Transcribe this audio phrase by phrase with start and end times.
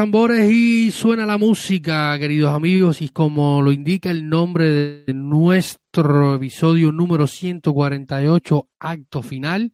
[0.00, 6.36] Tambores y suena la música, queridos amigos, y como lo indica el nombre de nuestro
[6.36, 9.70] episodio número 148, acto final,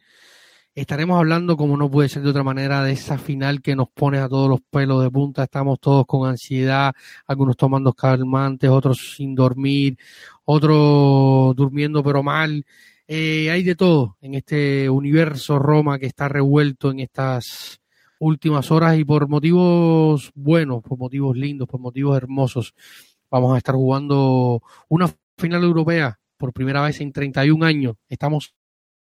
[0.74, 4.18] estaremos hablando, como no puede ser de otra manera, de esa final que nos pone
[4.18, 5.44] a todos los pelos de punta.
[5.44, 6.92] Estamos todos con ansiedad,
[7.28, 9.96] algunos tomando calmantes, otros sin dormir,
[10.44, 12.66] otros durmiendo pero mal.
[13.06, 17.80] Eh, hay de todo en este universo Roma que está revuelto en estas
[18.18, 22.74] últimas horas y por motivos buenos, por motivos lindos, por motivos hermosos,
[23.30, 27.96] vamos a estar jugando una final europea por primera vez en 31 años.
[28.08, 28.54] Estamos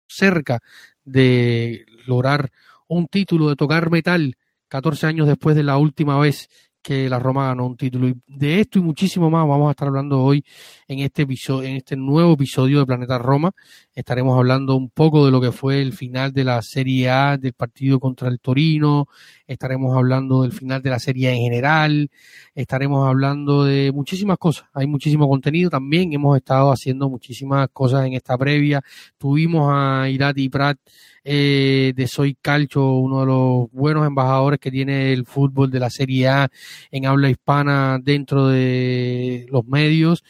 [0.07, 0.59] cerca
[1.03, 2.51] de lograr
[2.87, 4.35] un título, de tocar metal
[4.67, 6.49] 14 años después de la última vez
[6.81, 8.07] que la Roma ganó un título.
[8.07, 10.43] Y de esto y muchísimo más vamos a estar hablando hoy
[10.87, 13.51] en este episodio, en este nuevo episodio de Planeta Roma.
[13.99, 17.51] Estaremos hablando un poco de lo que fue el final de la Serie A, del
[17.51, 19.09] partido contra el Torino.
[19.45, 22.09] Estaremos hablando del final de la Serie A en general.
[22.55, 24.69] Estaremos hablando de muchísimas cosas.
[24.73, 25.69] Hay muchísimo contenido.
[25.69, 28.81] También hemos estado haciendo muchísimas cosas en esta previa.
[29.17, 30.77] Tuvimos a Irati Prat
[31.21, 35.89] eh, de Soy Calcho, uno de los buenos embajadores que tiene el fútbol de la
[35.89, 36.49] Serie A
[36.89, 40.23] en habla hispana dentro de los medios.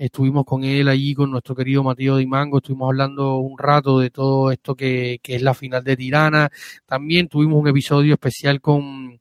[0.00, 4.08] Estuvimos con él allí, con nuestro querido Matías Di Mango, estuvimos hablando un rato de
[4.08, 6.50] todo esto que, que es la final de Tirana.
[6.86, 9.20] También tuvimos un episodio especial con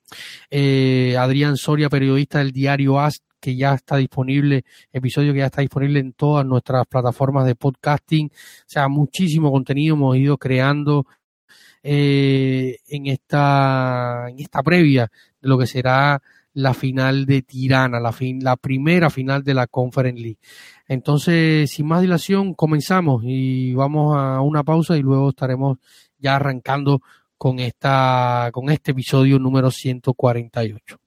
[0.49, 4.63] eh, Adrián Soria, periodista del diario AS, que ya está disponible,
[4.93, 8.27] episodio que ya está disponible en todas nuestras plataformas de podcasting.
[8.27, 11.05] O sea, muchísimo contenido hemos ido creando
[11.83, 16.21] eh, en esta en esta previa de lo que será
[16.53, 20.39] la final de Tirana, la, fin, la primera final de la Conference League.
[20.87, 25.77] Entonces, sin más dilación, comenzamos y vamos a una pausa y luego estaremos
[26.17, 27.01] ya arrancando
[27.37, 30.99] con esta con este episodio número 148.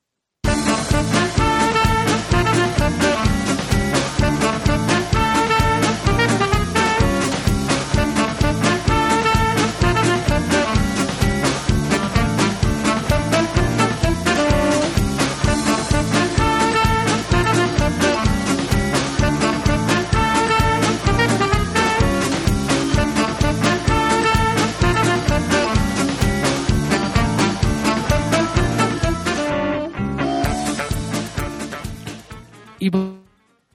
[32.82, 32.90] Y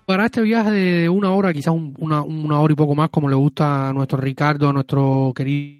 [0.06, 3.38] para este viaje de una hora, quizás una, una hora y poco más, como le
[3.38, 5.80] gusta a nuestro Ricardo, a nuestro querido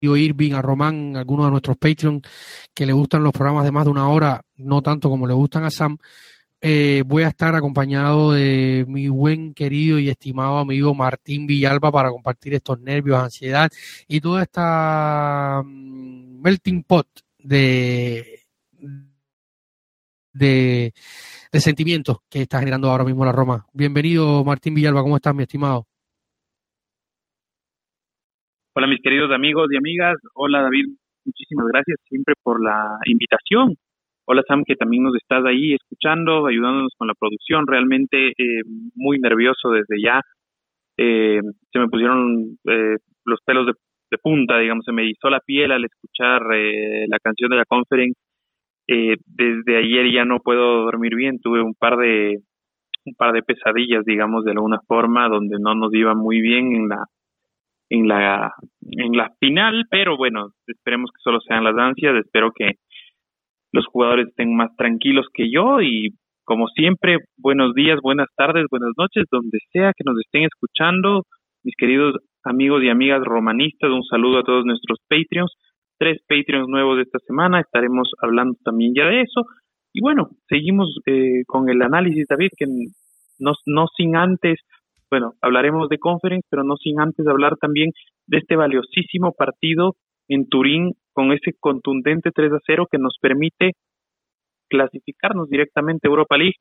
[0.00, 2.22] Irving, a Román, a algunos de nuestros Patreon,
[2.72, 5.64] que le gustan los programas de más de una hora, no tanto como le gustan
[5.64, 5.98] a Sam,
[6.62, 12.10] eh, voy a estar acompañado de mi buen querido y estimado amigo Martín Villalba para
[12.10, 13.70] compartir estos nervios, ansiedad
[14.08, 17.08] y toda esta mm, melting pot
[17.38, 18.40] de,
[20.32, 20.94] de
[21.54, 23.64] de sentimientos que está generando ahora mismo la Roma.
[23.72, 25.84] Bienvenido, Martín Villalba, ¿cómo estás, mi estimado?
[28.74, 30.16] Hola, mis queridos amigos y amigas.
[30.34, 30.86] Hola, David.
[31.24, 33.76] Muchísimas gracias siempre por la invitación.
[34.26, 37.68] Hola, Sam, que también nos estás ahí escuchando, ayudándonos con la producción.
[37.68, 38.62] Realmente eh,
[38.96, 40.22] muy nervioso desde ya.
[40.96, 41.40] Eh,
[41.72, 43.74] se me pusieron eh, los pelos de
[44.14, 47.64] de punta, digamos, se me hizo la piel al escuchar eh, la canción de la
[47.64, 48.18] conference.
[48.86, 52.38] Eh, desde ayer ya no puedo dormir bien, tuve un par de
[53.06, 56.88] un par de pesadillas, digamos, de alguna forma, donde no nos iba muy bien en
[56.88, 57.04] la
[57.90, 58.52] en la
[58.90, 62.72] en la final, pero bueno, esperemos que solo sean las ansias, espero que
[63.72, 66.14] los jugadores estén más tranquilos que yo y
[66.44, 71.22] como siempre, buenos días, buenas tardes, buenas noches, donde sea que nos estén escuchando,
[71.62, 75.54] mis queridos amigos y amigas romanistas, un saludo a todos nuestros Patreons,
[76.04, 79.46] tres Patreons nuevos de esta semana, estaremos hablando también ya de eso.
[79.94, 82.66] Y bueno, seguimos eh, con el análisis, David, que
[83.38, 84.58] no, no sin antes,
[85.10, 87.90] bueno, hablaremos de conference, pero no sin antes hablar también
[88.26, 89.94] de este valiosísimo partido
[90.28, 93.72] en Turín con ese contundente 3 a 0 que nos permite
[94.68, 96.58] clasificarnos directamente a Europa League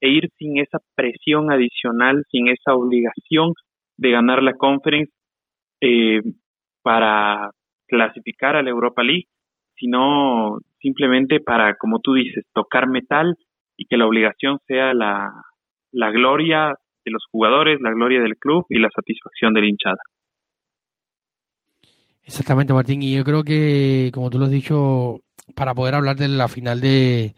[0.00, 3.54] e ir sin esa presión adicional, sin esa obligación
[3.96, 5.12] de ganar la conference
[5.80, 6.20] eh,
[6.82, 7.50] para
[7.86, 9.26] clasificar a la Europa League,
[9.76, 13.36] sino simplemente para, como tú dices, tocar metal
[13.76, 15.30] y que la obligación sea la,
[15.92, 19.98] la gloria de los jugadores, la gloria del club y la satisfacción de la hinchada.
[22.22, 23.02] Exactamente, Martín.
[23.02, 25.20] Y yo creo que, como tú lo has dicho,
[25.54, 27.34] para poder hablar de la final de,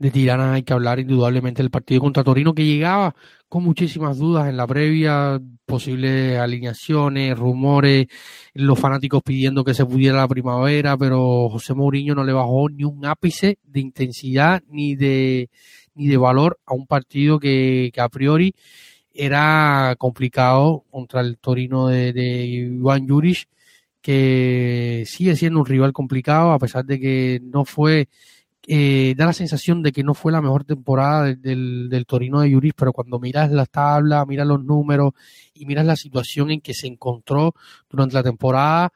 [0.00, 3.14] de Tirana hay que hablar indudablemente del partido contra Torino que llegaba
[3.50, 8.06] con muchísimas dudas en la previa, posibles alineaciones, rumores,
[8.54, 12.84] los fanáticos pidiendo que se pudiera la primavera, pero José Mourinho no le bajó ni
[12.84, 15.50] un ápice de intensidad ni de
[15.94, 18.54] ni de valor a un partido que, a priori
[19.12, 23.48] era complicado contra el Torino de, de Iván Juric
[24.02, 28.08] que sigue siendo un rival complicado, a pesar de que no fue,
[28.66, 32.50] eh, da la sensación de que no fue la mejor temporada del, del, Torino de
[32.50, 35.12] Yuris, pero cuando miras la tabla, miras los números
[35.54, 37.54] y miras la situación en que se encontró
[37.88, 38.92] durante la temporada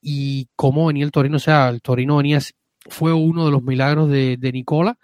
[0.00, 2.40] y cómo venía el Torino, o sea, el Torino venía,
[2.88, 4.98] fue uno de los milagros de, de Nicola,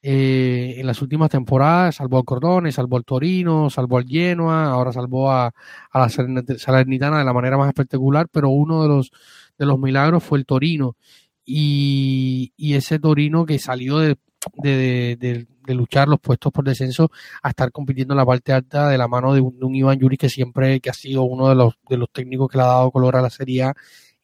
[0.00, 4.92] eh, en las últimas temporadas, salvó al Cordone, salvó al Torino, salvó al Genoa, ahora
[4.92, 5.52] salvó a,
[5.92, 9.10] la Salernitana de la manera más espectacular, pero uno de los,
[9.58, 10.96] de los milagros fue el Torino.
[11.44, 14.16] Y, y ese Torino que salió de,
[14.62, 17.10] de, luchar los puestos por descenso
[17.42, 19.98] a estar compitiendo en la parte alta de la mano de un, de un Iván
[19.98, 22.68] Yuri que siempre que ha sido uno de los, de los técnicos que le ha
[22.68, 23.74] dado color a la Serie A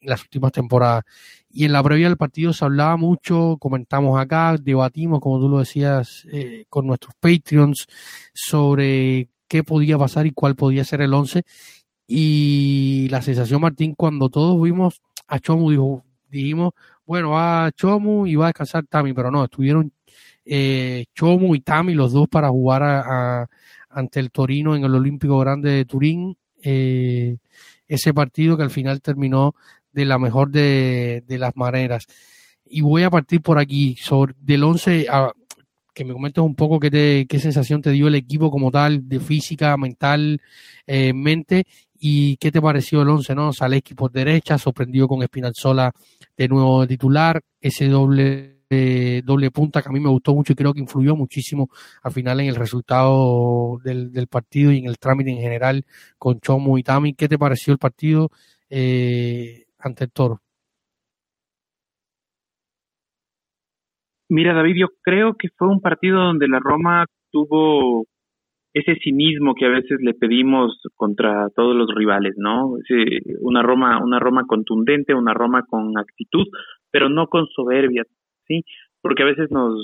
[0.05, 1.03] las últimas temporadas.
[1.49, 5.59] Y en la previa del partido se hablaba mucho, comentamos acá, debatimos, como tú lo
[5.59, 7.87] decías, eh, con nuestros Patreons
[8.33, 11.43] sobre qué podía pasar y cuál podía ser el 11.
[12.07, 16.73] Y la sensación, Martín, cuando todos vimos a Chomu, dijo, dijimos,
[17.05, 19.91] bueno, va Chomu y va a descansar Tami, pero no, estuvieron
[20.43, 23.47] eh, Chomu y Tami los dos para jugar a,
[23.89, 26.37] ante el Torino en el Olímpico Grande de Turín.
[26.61, 27.37] Eh,
[27.87, 29.55] ese partido que al final terminó
[29.95, 32.05] de la mejor de, de las maneras.
[32.65, 35.31] Y voy a partir por aquí, sobre del 11, a,
[35.93, 39.07] que me comentes un poco qué, te, qué sensación te dio el equipo como tal,
[39.07, 40.41] de física, mental,
[40.85, 41.65] eh, mente,
[41.97, 43.53] y qué te pareció el 11, ¿no?
[43.53, 45.93] Zaleski por derecha, sorprendido con Espinalzola
[46.37, 50.55] de nuevo titular, ese doble eh, doble punta que a mí me gustó mucho y
[50.55, 51.69] creo que influyó muchísimo
[52.01, 55.85] al final en el resultado del, del partido y en el trámite en general
[56.17, 57.13] con Chomo y Tami.
[57.13, 58.31] ¿Qué te pareció el partido?
[58.69, 60.39] Eh, ante el Toro?
[64.29, 68.05] Mira, David, yo creo que fue un partido donde la Roma tuvo
[68.73, 72.73] ese cinismo que a veces le pedimos contra todos los rivales, ¿no?
[73.39, 76.45] una Roma, una Roma contundente, una Roma con actitud,
[76.91, 78.03] pero no con soberbia,
[78.47, 78.63] ¿sí?
[79.01, 79.75] Porque a veces nos,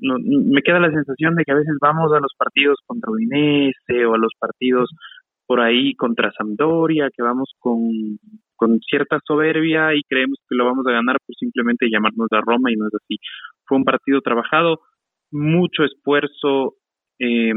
[0.00, 4.14] me queda la sensación de que a veces vamos a los partidos contra Udinese o
[4.14, 4.88] a los partidos
[5.46, 7.90] por ahí contra Sampdoria, que vamos con
[8.60, 12.70] con cierta soberbia y creemos que lo vamos a ganar por simplemente llamarnos a Roma
[12.70, 13.16] y no es así.
[13.64, 14.80] Fue un partido trabajado,
[15.30, 16.74] mucho esfuerzo
[17.18, 17.54] eh,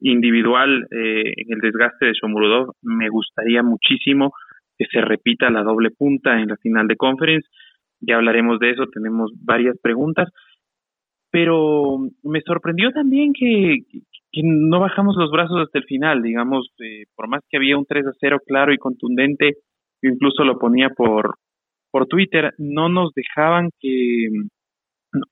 [0.00, 2.70] individual eh, en el desgaste de Shomurudov.
[2.82, 4.32] Me gustaría muchísimo
[4.78, 7.48] que se repita la doble punta en la final de conference.
[8.00, 10.28] Ya hablaremos de eso, tenemos varias preguntas.
[11.32, 13.78] Pero me sorprendió también que,
[14.30, 17.86] que no bajamos los brazos hasta el final, digamos, eh, por más que había un
[17.86, 19.54] 3 a 0 claro y contundente,
[20.08, 21.36] incluso lo ponía por,
[21.90, 24.28] por Twitter, no nos dejaban que,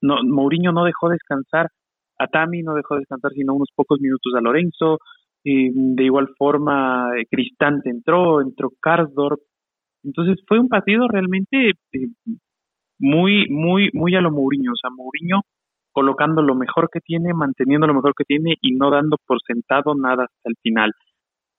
[0.00, 1.68] no, Mourinho no dejó descansar
[2.18, 4.98] a Tami, no dejó descansar sino unos pocos minutos a Lorenzo,
[5.44, 9.40] de igual forma eh, Cristante entró, entró Karsdorp,
[10.04, 12.08] entonces fue un partido realmente eh,
[12.98, 15.42] muy, muy, muy a lo Mourinho, o sea, Mourinho
[15.92, 19.94] colocando lo mejor que tiene, manteniendo lo mejor que tiene y no dando por sentado
[19.94, 20.92] nada hasta el final.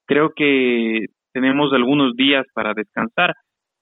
[0.07, 3.33] Creo que tenemos algunos días para descansar.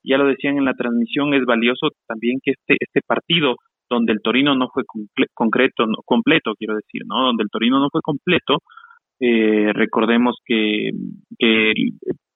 [0.04, 3.56] ya lo decían en la transmisión, es valioso también que este, este partido
[3.88, 4.84] donde el Torino no fue
[5.34, 7.26] concreto, completo, quiero decir, ¿no?
[7.26, 8.58] Donde el Torino no fue completo,
[9.20, 10.90] eh, recordemos que,
[11.38, 11.72] que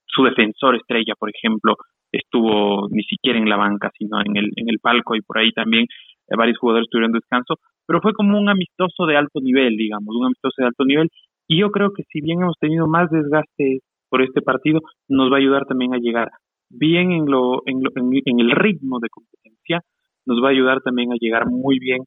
[0.06, 1.74] su defensor estrella, por ejemplo,
[2.12, 5.50] estuvo ni siquiera en la banca, sino en el, en el palco y por ahí
[5.52, 7.56] también eh, varios jugadores tuvieron descanso,
[7.86, 11.08] pero fue como un amistoso de alto nivel, digamos, un amistoso de alto nivel.
[11.48, 15.36] Y yo creo que si bien hemos tenido más desgaste por este partido, nos va
[15.36, 16.30] a ayudar también a llegar
[16.68, 19.82] bien en, lo, en, lo, en, el ritmo de competencia,
[20.26, 22.02] nos va a ayudar también a llegar muy bien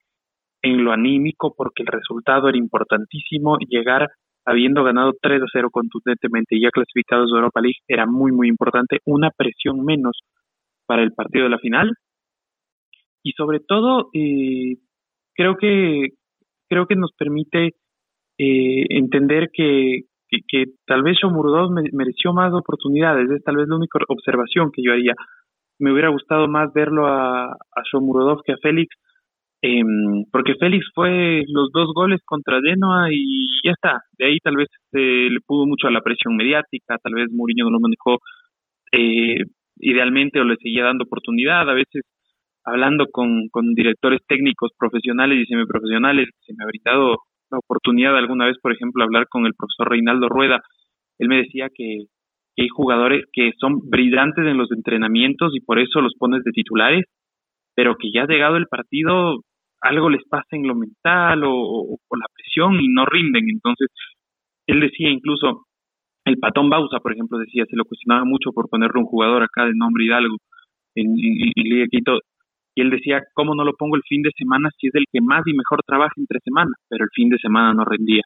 [0.62, 3.58] en lo anímico, porque el resultado era importantísimo.
[3.60, 4.10] Llegar
[4.46, 8.50] habiendo ganado 3 a 0 contundentemente y ya clasificados de Europa League era muy, muy
[8.50, 9.00] importante.
[9.06, 10.20] Una presión menos
[10.86, 11.94] para el partido de la final.
[13.24, 14.78] Y sobre todo, eh,
[15.34, 16.10] creo que
[16.70, 17.74] creo que nos permite
[18.38, 23.30] eh, entender que, que, tal vez Shomurudov mereció más oportunidades.
[23.30, 25.14] Es tal vez la única observación que yo haría.
[25.80, 28.96] Me hubiera gustado más verlo a, a Shomurudov que a Félix,
[29.62, 29.84] eh,
[30.32, 34.02] porque Félix fue los dos goles contra Genoa y ya está.
[34.18, 37.66] De ahí tal vez se le pudo mucho a la presión mediática, tal vez Mourinho
[37.66, 38.20] no lo manejó
[38.92, 39.44] eh,
[39.78, 41.70] idealmente o le seguía dando oportunidad.
[41.70, 42.04] A veces
[42.64, 47.18] hablando con, con directores técnicos profesionales y semiprofesionales, se me ha brindado
[47.52, 50.62] la oportunidad alguna vez, por ejemplo, hablar con el profesor Reinaldo Rueda.
[51.18, 52.06] Él me decía que,
[52.58, 57.06] hay jugadores que son brillantes en los entrenamientos y por eso los pones de titulares,
[57.74, 59.44] pero que ya ha llegado el partido,
[59.80, 63.50] algo les pasa en lo mental o, o, la presión y no rinden.
[63.50, 63.88] Entonces,
[64.68, 65.68] él decía incluso,
[66.26, 69.66] el patón Bausa, por ejemplo, decía, se lo cuestionaba mucho por ponerle un jugador acá
[69.66, 70.36] de nombre Hidalgo
[70.96, 72.20] en, en, en Quito,
[72.76, 75.22] y él decía, ¿cómo no lo pongo el fin de semana si es el que
[75.22, 76.76] más y mejor trabaja entre semanas?
[76.88, 78.24] Pero el fin de semana no rendía.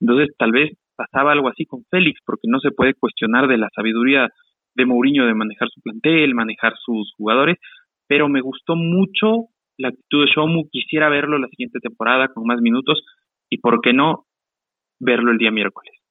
[0.00, 3.68] Entonces, tal vez pasaba algo así con Félix, porque no se puede cuestionar de la
[3.74, 4.28] sabiduría
[4.74, 7.58] de Mourinho de manejar su plantel, manejar sus jugadores,
[8.08, 12.60] pero me gustó mucho la actitud de Shomu, quisiera verlo la siguiente temporada con más
[12.60, 13.02] minutos
[13.50, 14.24] y por qué no
[15.00, 16.01] verlo el día miércoles.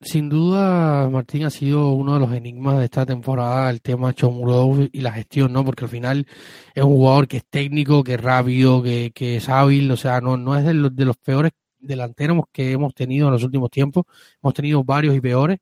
[0.00, 4.88] Sin duda, Martín ha sido uno de los enigmas de esta temporada, el tema Chomurov
[4.92, 5.64] y la gestión, ¿no?
[5.64, 6.26] Porque al final
[6.74, 10.20] es un jugador que es técnico, que es rápido, que, que es hábil, o sea,
[10.20, 13.70] no, no es de los, de los peores delanteros que hemos tenido en los últimos
[13.70, 14.04] tiempos.
[14.42, 15.58] Hemos tenido varios y peores.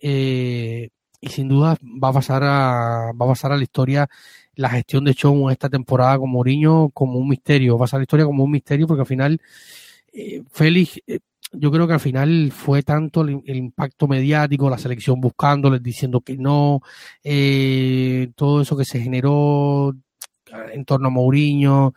[0.00, 0.88] Eh,
[1.20, 4.08] y sin duda va a pasar a, va a pasar a la historia
[4.54, 7.74] la gestión de Chomu esta temporada con Mourinho como un misterio.
[7.74, 9.40] Va a pasar a la historia como un misterio porque al final
[10.12, 11.20] eh, Félix eh,
[11.52, 16.36] yo creo que al final fue tanto el, impacto mediático, la selección buscándoles, diciendo que
[16.36, 16.80] no,
[17.24, 19.94] eh, todo eso que se generó
[20.72, 21.94] en torno a Mourinho,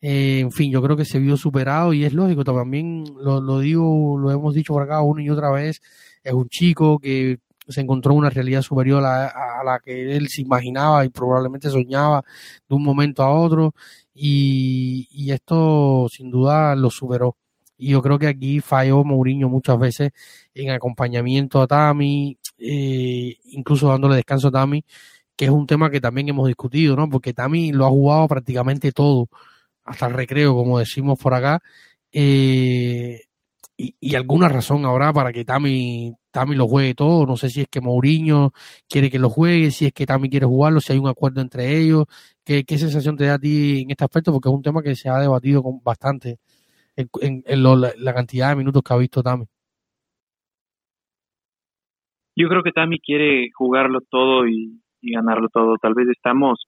[0.00, 3.60] eh, en fin, yo creo que se vio superado y es lógico, también lo, lo
[3.60, 5.80] digo, lo hemos dicho por acá una y otra vez,
[6.22, 7.38] es un chico que
[7.68, 9.26] se encontró una realidad superior a,
[9.60, 12.24] a, la que él se imaginaba y probablemente soñaba
[12.68, 13.74] de un momento a otro
[14.14, 17.36] y, y esto sin duda lo superó.
[17.78, 20.12] Y yo creo que aquí falló Mourinho muchas veces
[20.54, 24.84] en acompañamiento a Tami, eh, incluso dándole descanso a Tami,
[25.36, 27.08] que es un tema que también hemos discutido, ¿no?
[27.08, 29.28] Porque Tami lo ha jugado prácticamente todo,
[29.84, 31.60] hasta el recreo, como decimos por acá.
[32.12, 33.22] Eh,
[33.76, 37.26] y, y, alguna razón habrá para que Tami, Tami lo juegue todo.
[37.26, 38.52] No sé si es que Mourinho
[38.88, 41.76] quiere que lo juegue, si es que Tami quiere jugarlo, si hay un acuerdo entre
[41.78, 42.06] ellos.
[42.44, 44.32] ¿Qué, qué sensación te da a ti en este aspecto?
[44.32, 46.38] Porque es un tema que se ha debatido con bastante
[46.96, 49.44] en, en, lo, la, cantidad de minutos que ha visto Tami.
[52.36, 55.76] Yo creo que Tami quiere jugarlo todo y, ganarlo todo.
[55.80, 56.66] Tal vez estamos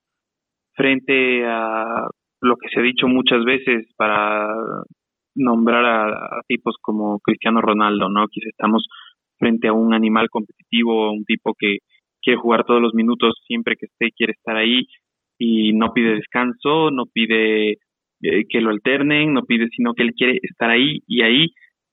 [0.75, 2.07] frente a
[2.41, 4.49] lo que se ha dicho muchas veces para
[5.35, 8.27] nombrar a, tipos como Cristiano Ronaldo, ¿no?
[8.29, 8.87] Quizás estamos
[9.39, 11.79] frente a un animal competitivo, un tipo que
[12.23, 14.87] quiere jugar todos los minutos siempre que esté, quiere estar ahí
[15.39, 17.79] y no pide descanso, no pide
[18.23, 21.47] eh, que lo alternen, no pide, sino que él quiere estar ahí y ahí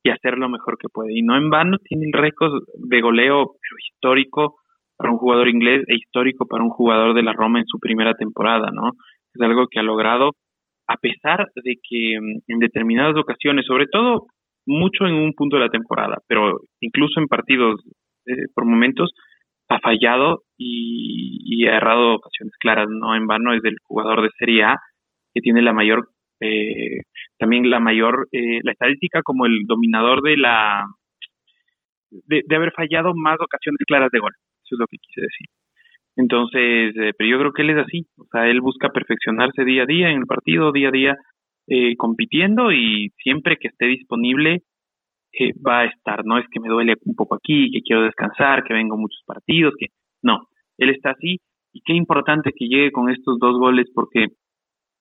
[0.03, 1.17] y hacer lo mejor que puede.
[1.17, 3.55] Y no en vano tiene el récord de goleo
[3.91, 4.57] histórico
[4.97, 8.13] para un jugador inglés e histórico para un jugador de la Roma en su primera
[8.13, 8.91] temporada, ¿no?
[9.33, 10.31] Es algo que ha logrado
[10.87, 14.27] a pesar de que mm, en determinadas ocasiones, sobre todo
[14.65, 17.81] mucho en un punto de la temporada, pero incluso en partidos
[18.27, 19.11] eh, por momentos,
[19.69, 24.29] ha fallado y, y, ha errado ocasiones claras, no en vano es el jugador de
[24.37, 24.77] Serie A
[25.33, 27.01] que tiene la mayor eh,
[27.37, 30.85] también la mayor, eh, la estadística como el dominador de la,
[32.11, 34.33] de, haber fallado más ocasiones claras de gol.
[34.63, 35.47] Eso es lo que quise decir.
[36.17, 39.83] Entonces, eh, pero yo creo que él es así, o sea, él busca perfeccionarse día
[39.83, 41.17] a día en el partido, día a día
[41.67, 44.61] eh, compitiendo y siempre que esté disponible
[45.67, 48.73] va a estar, no es que me duele un poco aquí, que quiero descansar, que
[48.73, 49.87] vengo muchos partidos, que
[50.23, 51.41] no, él está así
[51.73, 54.27] y qué importante que llegue con estos dos goles porque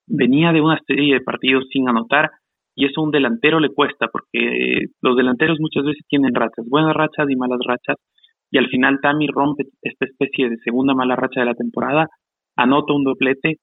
[0.07, 2.31] venía de una serie de partidos sin anotar
[2.75, 6.93] y eso a un delantero le cuesta porque los delanteros muchas veces tienen rachas, buenas
[6.93, 7.97] rachas y malas rachas
[8.51, 12.07] y al final Tami rompe esta especie de segunda mala racha de la temporada,
[12.55, 13.57] anota un doblete,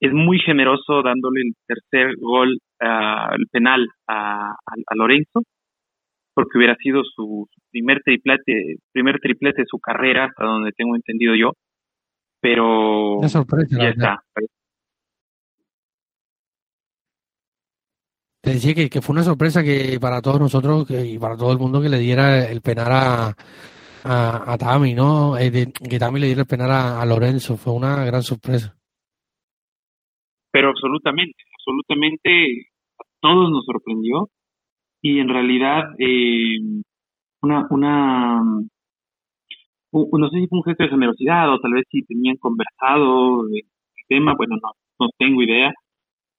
[0.00, 4.54] es muy generoso dándole el tercer gol, uh, el penal a,
[4.94, 5.42] Lorenzo,
[6.34, 11.34] porque hubiera sido su primer triplete, primer triplete de su carrera, hasta donde tengo entendido
[11.34, 11.52] yo,
[12.40, 13.20] pero
[13.70, 14.22] ya está.
[18.42, 21.80] Te decía que, fue una sorpresa que para todos nosotros y para todo el mundo
[21.80, 23.36] que le diera el penal a,
[24.02, 25.38] a, a Tami, ¿no?
[25.38, 28.74] Eh, que Tami le diera el penal a, Lorenzo, fue una gran sorpresa.
[30.50, 32.66] Pero absolutamente, absolutamente
[32.98, 34.28] a todos nos sorprendió
[35.00, 36.58] y en realidad eh,
[37.42, 38.42] una, una,
[39.92, 43.62] no sé si fue un gesto de generosidad o tal vez si tenían conversado el
[44.08, 45.72] tema, bueno, no, no tengo idea,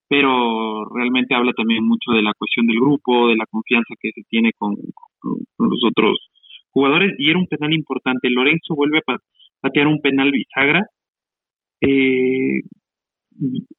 [0.07, 4.21] pero realmente habla también mucho de la cuestión del grupo, de la confianza que se
[4.29, 4.75] tiene con,
[5.23, 6.19] los otros
[6.71, 8.29] jugadores y era un penal importante.
[8.29, 9.17] Lorenzo vuelve a
[9.61, 10.85] patear un penal bisagra,
[11.81, 12.61] eh,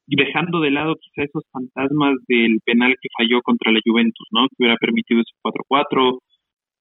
[0.07, 4.47] dejando de lado quizá esos fantasmas del penal que falló contra la Juventus, ¿no?
[4.49, 6.19] Que hubiera permitido ese 4-4,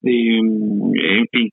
[0.05, 1.51] eh, en fin.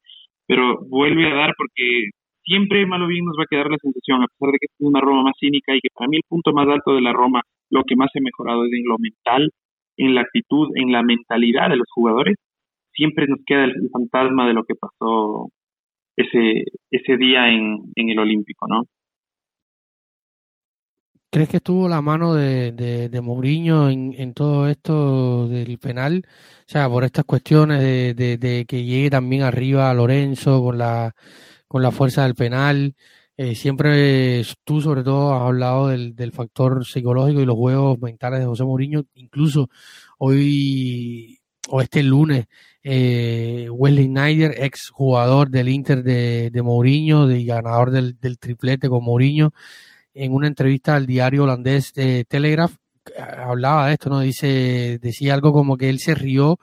[0.47, 2.09] Pero vuelve a dar porque
[2.43, 5.01] siempre malo bien nos va a quedar la sensación, a pesar de que es una
[5.01, 7.83] Roma más cínica y que para mí el punto más alto de la Roma, lo
[7.83, 9.49] que más he mejorado es en lo mental,
[9.97, 12.37] en la actitud, en la mentalidad de los jugadores,
[12.93, 15.49] siempre nos queda el, fantasma de lo que pasó
[16.15, 18.83] ese, ese día en, en el Olímpico, ¿no?
[21.33, 26.25] ¿Crees que estuvo la mano de, de, de Mourinho en, en, todo esto del penal?
[26.27, 31.15] O sea, por estas cuestiones de, de, que llegue también arriba Lorenzo con la,
[31.69, 32.95] con la fuerza del penal.
[33.43, 38.39] Eh, siempre tú, sobre todo, has hablado del, del factor psicológico y los juegos mentales
[38.39, 39.05] de José Mourinho.
[39.15, 39.67] Incluso
[40.19, 42.45] hoy o este lunes
[42.83, 48.89] eh, Wesley Snyder, ex jugador del Inter de, de Mourinho, de ganador del, del, triplete
[48.89, 49.53] con Mourinho,
[50.13, 52.75] en una entrevista al diario holandés de Telegraph,
[53.17, 54.19] hablaba de esto, ¿no?
[54.19, 56.59] Dice, decía algo como que él se rió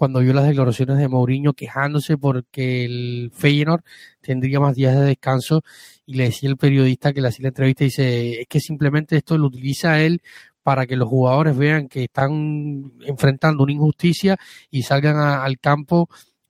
[0.00, 3.82] cuando vio las declaraciones de Mourinho quejándose porque el Feyenoord
[4.22, 5.62] tendría más días de descanso
[6.06, 9.36] y le decía el periodista que le hacía la entrevista dice es que simplemente esto
[9.36, 10.22] lo utiliza él
[10.62, 14.38] para que los jugadores vean que están enfrentando una injusticia
[14.70, 16.08] y salgan al campo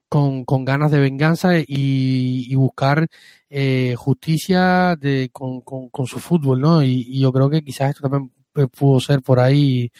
[0.08, 3.08] con, con, ganas de venganza y, buscar
[3.48, 6.82] eh, justicia de, con, con, su fútbol, ¿no?
[6.84, 8.30] Y, yo creo que quizás esto también
[8.76, 9.90] pudo ser por ahí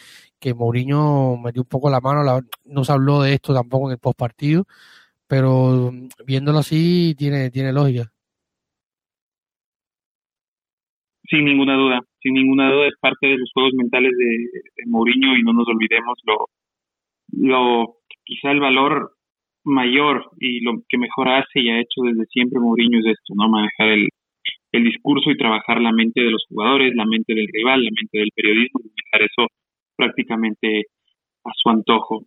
[0.41, 2.23] que Mourinho metió un poco la mano,
[2.65, 4.65] no se habló de esto tampoco en el postpartido,
[5.29, 5.93] pero
[6.27, 8.11] viéndolo así tiene, tiene lógica.
[11.29, 15.37] Sin ninguna duda, sin ninguna duda es parte de los juegos mentales de, de Mourinho
[15.37, 16.47] y no nos olvidemos lo,
[17.33, 19.13] lo quizá el valor
[19.63, 23.49] mayor y lo que mejor hace y ha hecho desde siempre Mourinho es esto, ¿no?
[23.49, 24.09] Manejar el,
[24.73, 28.19] el discurso y trabajar la mente de los jugadores, la mente del rival, la mente
[28.19, 29.47] del periodismo, manejar eso
[30.01, 30.87] prácticamente
[31.45, 32.23] a su antojo.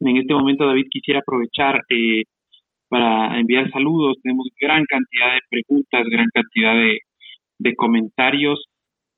[0.00, 2.22] En este momento, David, quisiera aprovechar eh,
[2.88, 4.18] para enviar saludos.
[4.22, 6.98] Tenemos gran cantidad de preguntas, gran cantidad de,
[7.76, 8.66] comentarios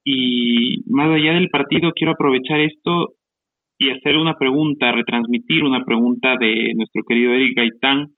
[0.05, 3.15] y más allá del partido quiero aprovechar esto
[3.77, 8.15] y hacer una pregunta, retransmitir una pregunta de nuestro querido Eric Gaitán,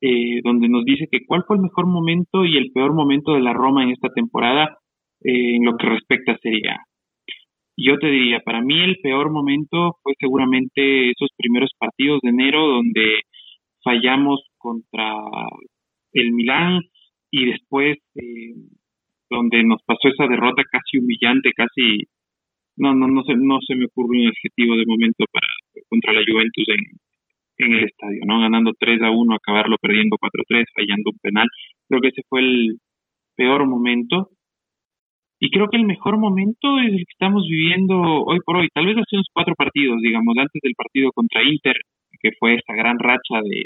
[0.00, 3.40] eh, donde nos dice que cuál fue el mejor momento y el peor momento de
[3.40, 4.78] la Roma en esta temporada
[5.24, 6.76] eh, en lo que respecta a Serie.
[7.76, 12.66] Yo te diría, para mí el peor momento fue seguramente esos primeros partidos de enero
[12.66, 13.22] donde
[13.82, 15.14] fallamos contra
[16.12, 16.80] el Milán
[17.30, 18.54] y después eh,
[19.30, 22.04] donde nos pasó esa derrota casi humillante, casi
[22.76, 25.46] no no no se no se me ocurre un adjetivo de momento para
[25.88, 28.40] contra la Juventus en, en el estadio, ¿no?
[28.40, 31.48] Ganando 3 a 1, acabarlo perdiendo 4-3, fallando un penal.
[31.88, 32.78] Creo que ese fue el
[33.36, 34.30] peor momento.
[35.40, 38.68] Y creo que el mejor momento es el que estamos viviendo hoy por hoy.
[38.74, 41.76] Tal vez hace unos cuatro partidos, digamos, antes del partido contra Inter,
[42.20, 43.64] que fue esa gran racha de,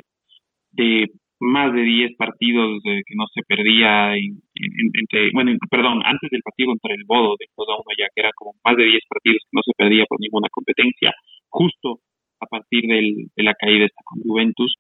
[0.71, 1.09] de
[1.41, 6.95] más de 10 partidos que no se perdía entre, bueno, perdón, antes del partido contra
[6.95, 9.63] el Bodo de toda una ya que era como más de 10 partidos que no
[9.65, 11.13] se perdía por ninguna competencia,
[11.49, 11.99] justo
[12.41, 14.75] a partir del, de la caída esta con Juventus.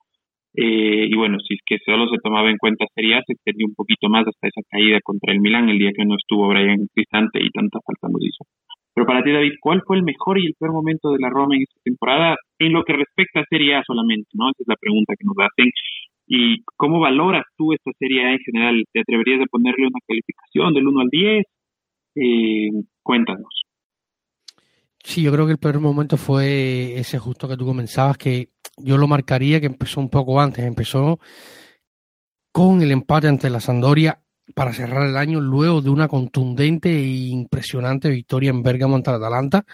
[0.57, 3.67] Eh, y bueno, si es que solo se tomaba en cuenta Serie A, se extendió
[3.67, 6.87] un poquito más hasta esa caída contra el Milán el día que no estuvo Brian
[6.95, 8.45] Cristante y tanta falta nos hizo.
[8.95, 11.57] Pero para ti, David, ¿cuál fue el mejor y el peor momento de la Roma
[11.57, 14.31] en esta temporada en lo que respecta a Serie A solamente?
[14.35, 14.51] ¿no?
[14.51, 15.71] Esa es la pregunta que nos hacen
[16.27, 18.85] ¿Y cómo valoras tú esta Serie A en general?
[18.93, 21.45] ¿Te atreverías a ponerle una calificación del 1 al 10?
[22.17, 22.71] Eh,
[23.03, 23.63] cuéntanos.
[25.03, 28.97] Sí, yo creo que el peor momento fue ese justo que tú comenzabas, que yo
[28.99, 31.19] lo marcaría que empezó un poco antes, empezó
[32.53, 34.21] con el empate ante la Sandoria
[34.55, 39.65] para cerrar el año luego de una contundente e impresionante victoria en Bergamo ante Atalanta.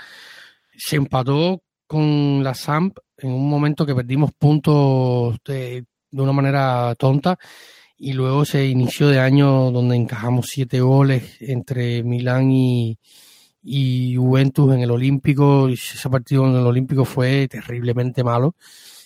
[0.76, 6.94] Se empató con la Samp en un momento que perdimos puntos de, de una manera
[6.96, 7.38] tonta
[7.96, 12.98] y luego se inició de año donde encajamos siete goles entre Milán y,
[13.62, 15.68] y Juventus en el Olímpico.
[15.68, 18.54] Ese partido en el Olímpico fue terriblemente malo.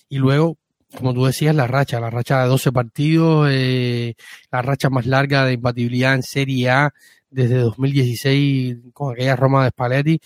[0.08, 0.58] Y luego,
[0.96, 4.14] como tú decías, la racha, la racha de 12 partidos, eh,
[4.50, 6.94] la racha más larga de imbatibilidad en Serie A
[7.30, 10.20] desde 2016 con aquella Roma de Spalletti.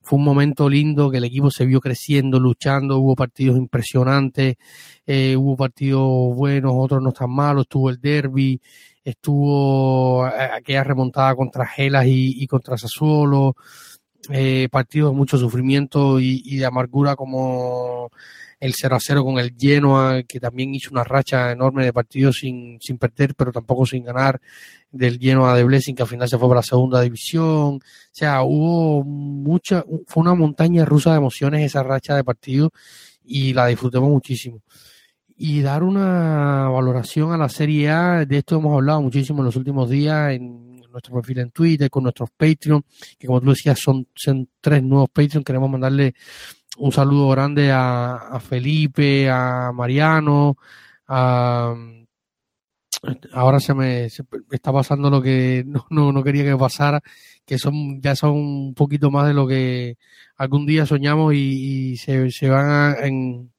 [0.00, 4.56] Fue un momento lindo que el equipo se vio creciendo, luchando, hubo partidos impresionantes,
[5.06, 8.60] eh, hubo partidos buenos, otros no tan malos, estuvo el derby,
[9.04, 13.56] estuvo eh, aquella remontada contra Gelas y, contra Sassuolo,
[14.30, 18.10] eh, partidos de mucho sufrimiento y, de amargura como
[18.58, 22.36] el 0 a 0 con el Genoa, que también hizo una racha enorme de partidos
[22.38, 24.40] sin, sin perder, pero tampoco sin ganar,
[24.90, 27.74] del Genoa de Blessing, que al final se fue para la segunda división.
[27.76, 27.80] O
[28.12, 32.70] sea, hubo mucha, fue una montaña rusa de emociones esa racha de partidos
[33.24, 34.62] y la disfrutemos muchísimo
[35.36, 38.24] y dar una valoración a la Serie A.
[38.24, 42.04] De esto hemos hablado muchísimo en los últimos días en nuestro perfil en Twitter, con
[42.04, 42.84] nuestros Patreon,
[43.18, 44.06] que como tú decías son,
[44.60, 45.42] tres nuevos Patreon.
[45.42, 46.14] Queremos mandarle
[46.78, 50.56] un saludo grande a, Felipe, a Mariano,
[51.08, 51.74] a...
[53.32, 57.02] Ahora se me, está pasando lo que no, no, quería que pasara,
[57.44, 59.98] que son ya son un poquito más de lo que
[60.36, 63.52] algún día soñamos y, se, se van en,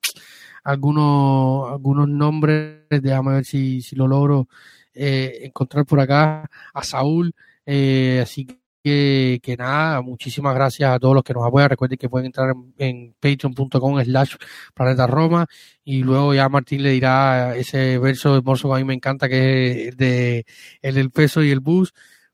[0.65, 4.49] algunos, algunos nombres, déjame ver si, si lo logro
[4.93, 7.33] eh, encontrar por acá, a Saúl,
[7.65, 8.47] eh, así
[8.83, 12.55] que, que nada, muchísimas gracias a todos los que nos apoyan, recuerden que pueden entrar
[12.77, 14.35] en, patreon.com slash
[14.73, 15.47] planeta Roma
[15.83, 19.89] y luego ya Martín le dirá ese verso hermoso que a mí me encanta que
[19.89, 20.45] es de
[20.81, 21.93] el del peso y el bus,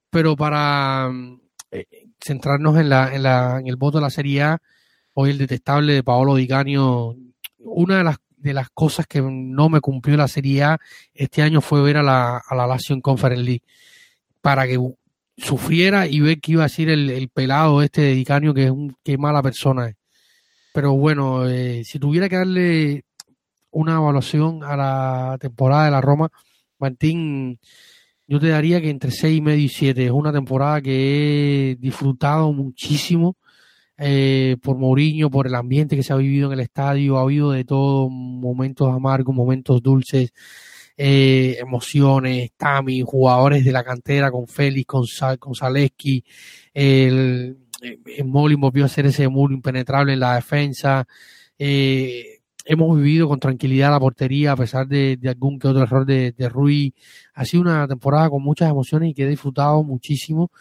[0.10, 1.12] pero para
[1.72, 1.86] eh,
[2.20, 4.62] centrarnos en la, en la, en el voto de la Serie A,
[5.14, 7.18] hoy el detestable de Paolo Diganio
[7.64, 10.80] una de las, de las cosas que no me cumplió la Serie A
[11.14, 13.64] este año fue ver a la, a la Lazio en Conference League
[14.42, 14.80] para que
[15.38, 18.96] sufriera y ver que iba a ser el, pelado este de Dicanio que es un
[19.04, 19.96] qué mala persona es.
[20.74, 23.04] Pero bueno, eh, si tuviera que darle
[23.72, 26.30] una evaluación a la temporada de la Roma,
[26.80, 27.60] Martín,
[28.28, 30.06] yo te daría que entre seis y medio y siete.
[30.06, 33.36] Es una temporada que he disfrutado muchísimo
[34.04, 37.52] eh, por Mourinho, por el ambiente que se ha vivido en el estadio, ha habido
[37.52, 40.34] de todo, momentos amargos, momentos dulces,
[40.98, 45.06] eh, emociones, Tami, jugadores de la cantera con Félix, con,
[45.38, 46.24] con Zaleski,
[46.74, 51.06] el, el eh, Molin volvió a hacer ese muro impenetrable en la defensa,
[51.60, 56.50] hemos vivido con tranquilidad la portería a pesar de, algún que otro error de, de
[56.50, 56.96] Rui,
[57.36, 60.52] ha sido una temporada con muchas emociones y que he disfrutado muchísimo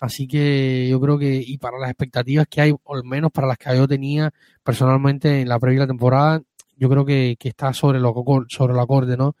[0.00, 3.46] Así que yo creo que, y para las expectativas que hay, o al menos para
[3.46, 4.30] las que yo tenía
[4.64, 6.40] personalmente en la previa temporada,
[6.78, 8.14] yo creo que, está sobre lo,
[8.48, 9.36] sobre el acorde, ¿no?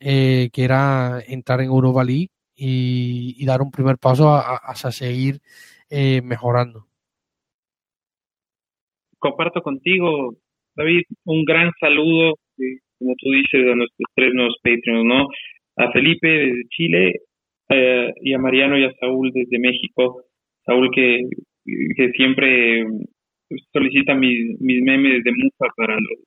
[0.00, 5.40] Eh, que era entrar en Europa League y, dar un primer paso hacia seguir
[5.90, 6.86] eh, mejorando.
[9.18, 10.36] Comparto contigo,
[10.74, 15.28] David, un gran saludo, eh, como tú dices, a nuestros tres nuevos Patreons, ¿no?
[15.76, 17.20] A Felipe de Chile,
[17.72, 20.22] eh, y a Mariano y a Saúl desde México.
[20.64, 21.20] Saúl que,
[21.96, 22.84] que siempre
[23.72, 26.18] solicita mis, mis memes de Mufa para los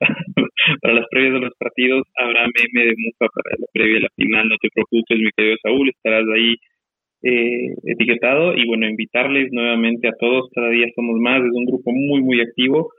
[0.80, 2.06] para las previas de los partidos.
[2.16, 4.48] Habrá meme de Mufa para la previa de la final.
[4.48, 6.56] No te preocupes, mi querido Saúl, estarás ahí
[7.22, 8.54] eh, etiquetado.
[8.54, 10.50] Y bueno, invitarles nuevamente a todos.
[10.54, 11.42] Cada día somos más.
[11.42, 12.92] Es un grupo muy, muy activo.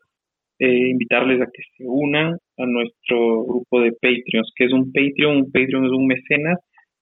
[0.59, 4.51] Eh, invitarles a que se unan a nuestro grupo de Patreons.
[4.55, 5.37] que es un Patreon?
[5.37, 6.59] Un Patreon es un mecenas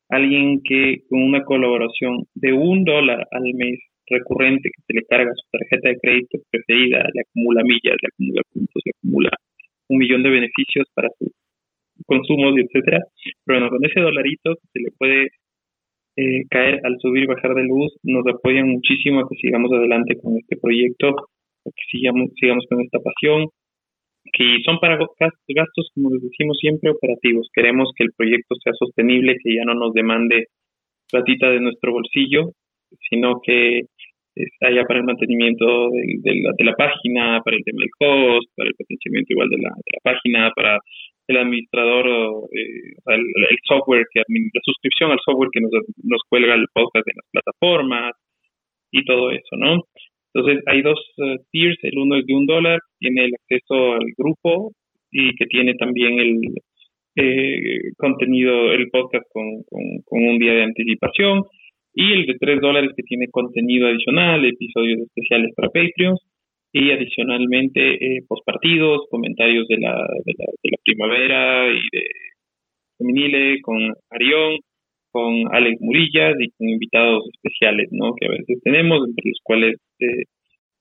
[0.09, 5.31] alguien que con una colaboración de un dólar al mes recurrente que se le carga
[5.35, 9.29] su tarjeta de crédito preferida, le acumula millas, le acumula puntos, le acumula
[9.89, 11.29] un millón de beneficios para sus
[12.05, 12.99] consumos etcétera.
[13.45, 15.27] Pero bueno, con ese dolarito que se le puede
[16.15, 20.15] eh, caer al subir y bajar de luz, nos apoyan muchísimo a que sigamos adelante
[20.21, 23.47] con este proyecto, a que sigamos, sigamos con esta pasión,
[24.31, 27.49] que son para gastos, como les decimos siempre, operativos.
[27.53, 30.47] Queremos que el proyecto sea sostenible, que ya no nos demande
[31.09, 32.51] platita de nuestro bolsillo,
[33.09, 33.81] sino que
[34.35, 39.33] está para el mantenimiento de, la, página, para el tema del host, para el potenciamiento
[39.33, 39.71] igual de la,
[40.03, 40.79] página, para
[41.27, 42.07] el administrador,
[42.53, 45.71] eh, el, software que la suscripción al software que nos,
[46.03, 48.13] nos cuelga el podcast en las plataformas
[48.91, 49.83] y todo eso, ¿no?
[50.33, 54.05] Entonces hay dos eh, tiers, el uno es de un dólar, tiene el acceso al
[54.17, 54.71] grupo
[55.11, 56.39] y que tiene también el
[57.15, 59.63] eh, contenido, el podcast con,
[60.05, 61.43] con un día de anticipación
[61.93, 66.21] y el de 3 dólares que tiene contenido adicional, episodios especiales para Patreons
[66.71, 72.05] y adicionalmente eh, postpartidos, comentarios de la, de la, de la primavera y de
[72.97, 74.59] Feminile con Arión,
[75.11, 78.13] con Alex Murillas y con invitados especiales, ¿no?
[78.19, 80.23] Que a veces tenemos, entre los cuales eh,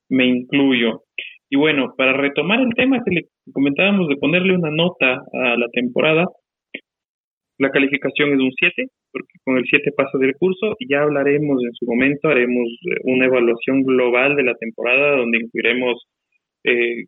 [0.09, 1.03] me incluyo.
[1.51, 5.69] Y bueno, para retomar el tema que le comentábamos de ponerle una nota a la
[5.73, 6.27] temporada,
[7.59, 11.63] la calificación es un 7, porque con el 7 pasa del curso y ya hablaremos
[11.65, 16.07] en su momento, haremos eh, una evaluación global de la temporada donde incluiremos
[16.65, 17.07] eh,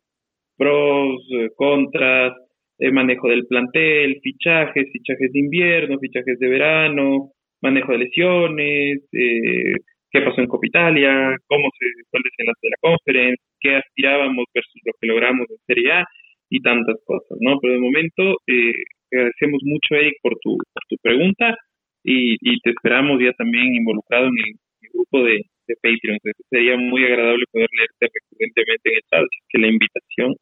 [0.57, 2.33] pros, eh, contras,
[2.81, 10.21] el manejo del plantel, fichajes, fichajes de invierno, fichajes de verano, manejo de lesiones, qué
[10.23, 14.93] pasó en Copa Italia, cómo se, es el de la conferencia, qué aspirábamos versus lo
[14.99, 16.05] que logramos en Serie A
[16.49, 17.59] y tantas cosas, ¿no?
[17.61, 18.73] Pero de momento eh,
[19.13, 21.57] agradecemos mucho, Eric, por tu, por tu pregunta
[22.03, 24.55] y, y te esperamos ya también involucrado en el,
[24.93, 26.19] grupo de, de Patreon.
[26.49, 30.35] sería muy agradable poder leerte recurrentemente en el chat, que la invitación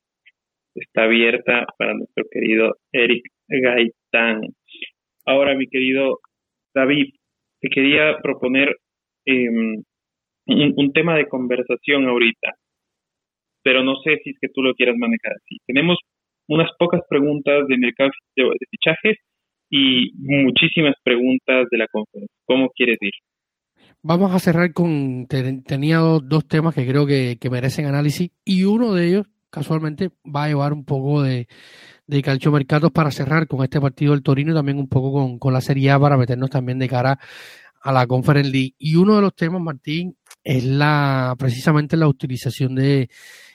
[0.80, 4.40] está abierta para nuestro querido Eric Gaitán.
[5.24, 6.18] Ahora, mi querido
[6.74, 7.14] David,
[7.60, 8.76] te quería proponer
[9.26, 9.82] em,
[10.46, 12.54] un, tema de conversación ahorita,
[13.62, 15.58] pero no sé si es que tú lo quieras manejar así.
[15.66, 15.98] Tenemos
[16.48, 19.18] unas pocas preguntas de mercado de, fichajes
[19.70, 22.34] y muchísimas preguntas de la conferencia.
[22.46, 23.12] ¿Cómo quieres ir?
[24.02, 29.08] Vamos a cerrar con, tenía dos temas que creo que, merecen análisis y uno de
[29.08, 31.48] ellos casualmente va a llevar un poco de,
[32.06, 35.38] de calcio mercados para cerrar con este partido del Torino y también un poco con,
[35.38, 37.18] con la Serie A para meternos también de cara
[37.80, 38.74] a la Conference League.
[38.78, 43.08] Y uno de los temas, Martín, es la precisamente la utilización de,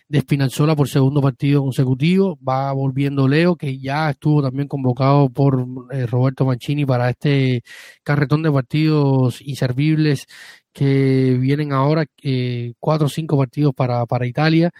[0.07, 2.37] de Spinazzola por segundo partido consecutivo.
[2.47, 7.63] Va volviendo Leo, que ya estuvo también convocado por eh, Roberto Mancini para este
[8.03, 10.27] carretón de partidos inservibles
[10.71, 14.71] que vienen ahora, eh, cuatro o cinco partidos para, para Italia.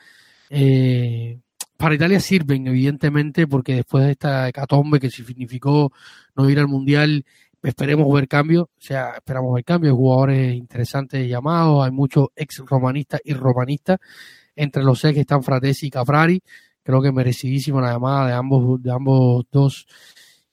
[0.49, 1.39] Eh,
[1.77, 5.91] para Italia sirven, evidentemente, porque después de esta hecatombe que significó
[6.36, 7.25] no ir al Mundial,
[7.62, 13.21] esperemos ver cambios, o sea, esperamos ver cambios, jugadores interesantes llamados, hay muchos ex romanistas
[13.23, 13.99] y romanistas
[14.56, 16.41] entre los seis que están Fratesi y Caprari.
[16.84, 19.88] Creo que merecidísimo la llamada de ambos, de ambos dos,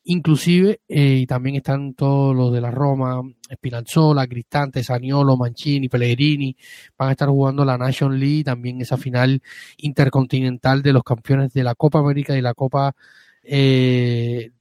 [0.04, 6.56] inclusive, eh, y también están todos los de la Roma, Spinazzola, Cristante, Saniolo, Mancini, Pellegrini,
[6.96, 9.42] van a estar jugando la Nation League, también esa final
[9.78, 12.94] intercontinental de los campeones de la Copa América y la Copa
[13.42, 14.52] eh,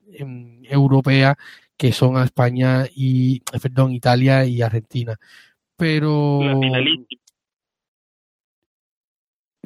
[0.64, 1.38] Europea,
[1.78, 5.18] que son a España y, perdón, Italia y Argentina.
[5.78, 6.42] Pero...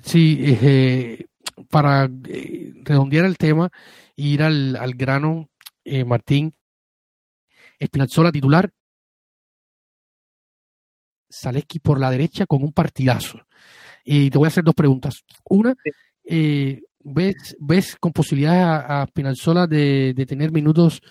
[0.04, 1.26] Sí, eh,
[1.70, 3.70] para eh, redondear el tema
[4.18, 5.50] e ir al, al grano,
[5.84, 6.54] eh, Martín,
[7.80, 8.72] Espinazzola titular,
[11.32, 13.40] Zaleski por la derecha con un partidazo.
[14.04, 15.24] Y te voy a hacer dos preguntas.
[15.46, 15.74] Una,
[16.24, 21.02] eh, ¿ves, ¿ves con posibilidad a, a de, de, tener minutos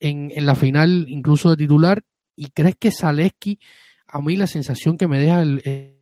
[0.00, 2.02] en, en, la final, incluso de titular?
[2.34, 3.58] ¿Y crees que Zaleski,
[4.06, 5.98] a mí la sensación que me deja el,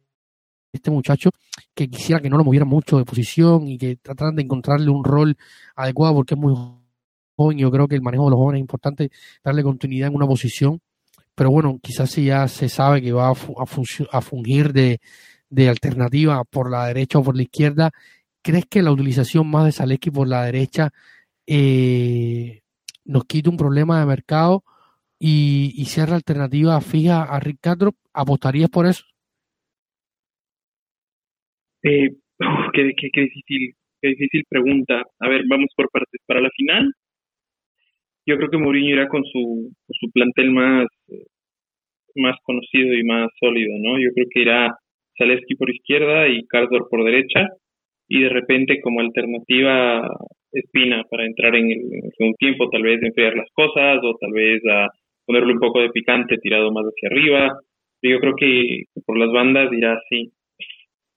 [0.73, 1.31] este muchacho
[1.75, 5.05] que quisiera que no lo movieran mucho de posición y que trataran de encontrarle un
[5.05, 5.37] rol
[5.75, 6.55] adecuado porque es muy
[7.37, 7.59] joven.
[7.59, 9.11] Yo creo que el manejo de los jóvenes es importante,
[9.44, 10.81] darle continuidad en una posición.
[11.35, 14.99] Pero bueno, quizás si ya se sabe que va a, a, fungir de,
[15.68, 17.90] alternativa por la derecha o por la izquierda,
[18.42, 20.90] ¿crees que la utilización más de Zaleski por la derecha
[21.46, 22.62] eh,
[23.05, 24.64] nos quita un problema de mercado
[25.18, 27.61] y, y la alternativa fija a Rick
[28.12, 29.05] ¿Apostarías por eso?
[31.83, 32.11] Eh,
[32.72, 35.03] qué, difícil, qué difícil pregunta.
[35.20, 36.20] A ver, vamos por partes.
[36.27, 36.92] Para la final,
[38.27, 40.87] yo creo que Mourinho irá con su, su plantel más,
[42.17, 43.99] más conocido y más sólido, ¿no?
[43.99, 44.77] Yo creo que irá
[45.17, 47.49] Zaleski por izquierda y Cardor por derecha
[48.09, 50.09] y de repente como alternativa
[50.53, 51.81] Espina para entrar en, el,
[52.19, 54.89] un tiempo, tal vez enfriar las cosas o tal vez a
[55.25, 57.59] ponerle un poco de picante tirado más hacia arriba.
[58.03, 60.33] Yo creo que por las bandas irá así.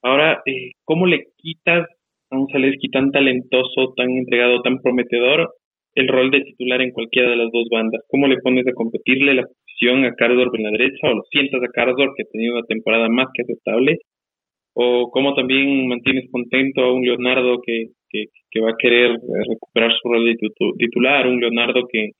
[0.01, 1.87] Ahora, eh, ¿cómo le quitas
[2.31, 5.49] a un Zaleski tan talentoso, tan entregado, tan prometedor,
[5.99, 8.01] el rol de titular en cualquiera de las dos bandas?
[8.07, 11.61] ¿Cómo le pones a competirle la posición a Cardor en la derecha o lo sientas
[11.61, 13.97] a Cardor que ha tenido una temporada más que aceptable
[14.73, 20.09] o cómo también mantienes contento a un Leonardo que, que, va a querer recuperar su
[20.09, 20.35] rol de
[20.77, 22.11] titular, un Leonardo que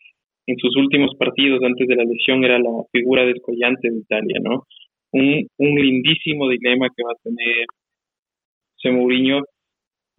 [0.47, 4.63] en sus últimos partidos antes de la lesión era la figura descollante de Italia, ¿no?
[5.11, 7.65] Un, un lindísimo dilema que va a tener
[8.87, 9.41] Mourinho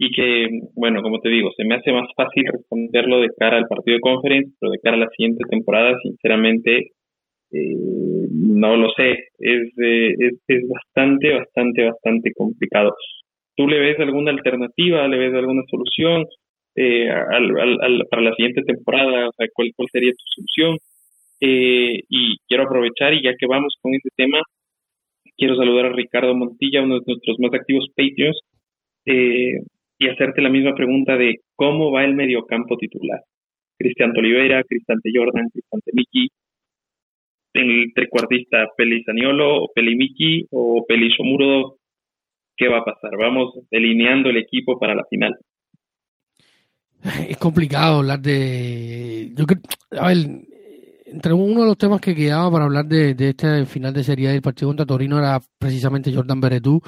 [0.02, 3.68] y que, bueno, como te digo, se me hace más fácil responderlo de cara al
[3.68, 6.92] partido de conferencia, pero de cara a la siguiente temporada, sinceramente,
[7.52, 12.94] eh, no lo sé, es, es, es bastante, bastante, bastante complicado.
[13.54, 16.24] ¿Tú le ves alguna alternativa, le ves alguna solución
[16.76, 19.28] eh, al, para la siguiente temporada?
[19.28, 20.78] O sea, ¿cuál, cuál sería tu solución?
[21.42, 24.40] Eh, y quiero aprovechar, y ya que vamos con este tema,
[25.36, 28.40] quiero saludar a Ricardo Montilla, uno de nuestros más activos Patreons,
[29.04, 29.60] eh,
[30.00, 33.20] y hacerte la misma pregunta de cómo va el mediocampo titular.
[33.78, 36.28] Cristian Oliveira, Cristante Jordan, Cristante Miki,
[37.52, 41.76] el trecuartista Peli Saniolo, o Peli Miki o Peli Shomuro,
[42.56, 43.10] ¿qué va a pasar?
[43.18, 45.36] Vamos delineando el equipo para la final.
[47.28, 49.32] Es complicado hablar de.
[49.36, 49.60] Yo creo.
[50.00, 50.16] A ver,
[51.06, 54.30] entre uno de los temas que quedaba para hablar de, de este final de serie
[54.30, 56.80] del partido contra Torino era precisamente Jordan Beretú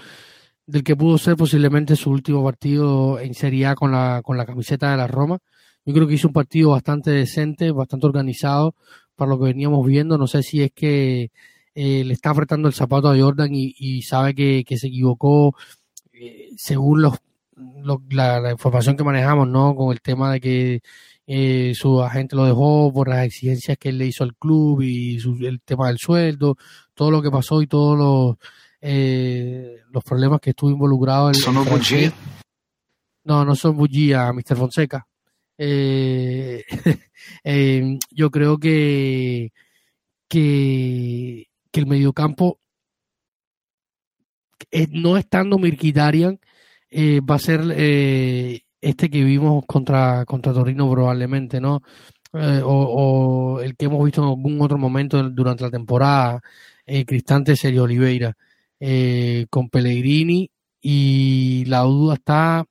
[0.72, 4.46] del que pudo ser posiblemente su último partido en Serie A con la, con la
[4.46, 5.38] camiseta de la Roma.
[5.84, 8.74] Yo creo que hizo un partido bastante decente, bastante organizado
[9.14, 10.16] para lo que veníamos viendo.
[10.16, 11.30] No sé si es que
[11.74, 15.54] eh, le está apretando el zapato a Jordan y, sabe que, se equivocó
[16.14, 17.18] eh, según los,
[18.08, 19.76] la, información que manejamos, ¿no?
[19.76, 20.80] Con el tema de que
[21.26, 25.18] eh, su agente lo dejó por las exigencias que él le hizo al club y
[25.44, 26.56] el tema del sueldo,
[26.94, 28.36] todo lo que pasó y todos los
[28.82, 31.54] eh, los problemas que estuvo involucrado en ¿Son
[33.24, 34.56] No, no son bullía, Mr.
[34.56, 35.06] Fonseca.
[35.64, 36.64] Eh,
[37.44, 39.52] eh, yo creo que,
[40.28, 42.58] que, el mediocampo,
[44.70, 46.40] eh, no estando Mirkitarian,
[46.92, 47.60] va a ser
[48.80, 51.82] este que vimos contra, contra Torino probablemente, ¿no?
[52.34, 56.40] o, el que hemos visto en algún otro momento durante la temporada,
[57.06, 58.36] Cristante Serio Oliveira.
[58.84, 62.64] Eh, con Pellegrini y la duda está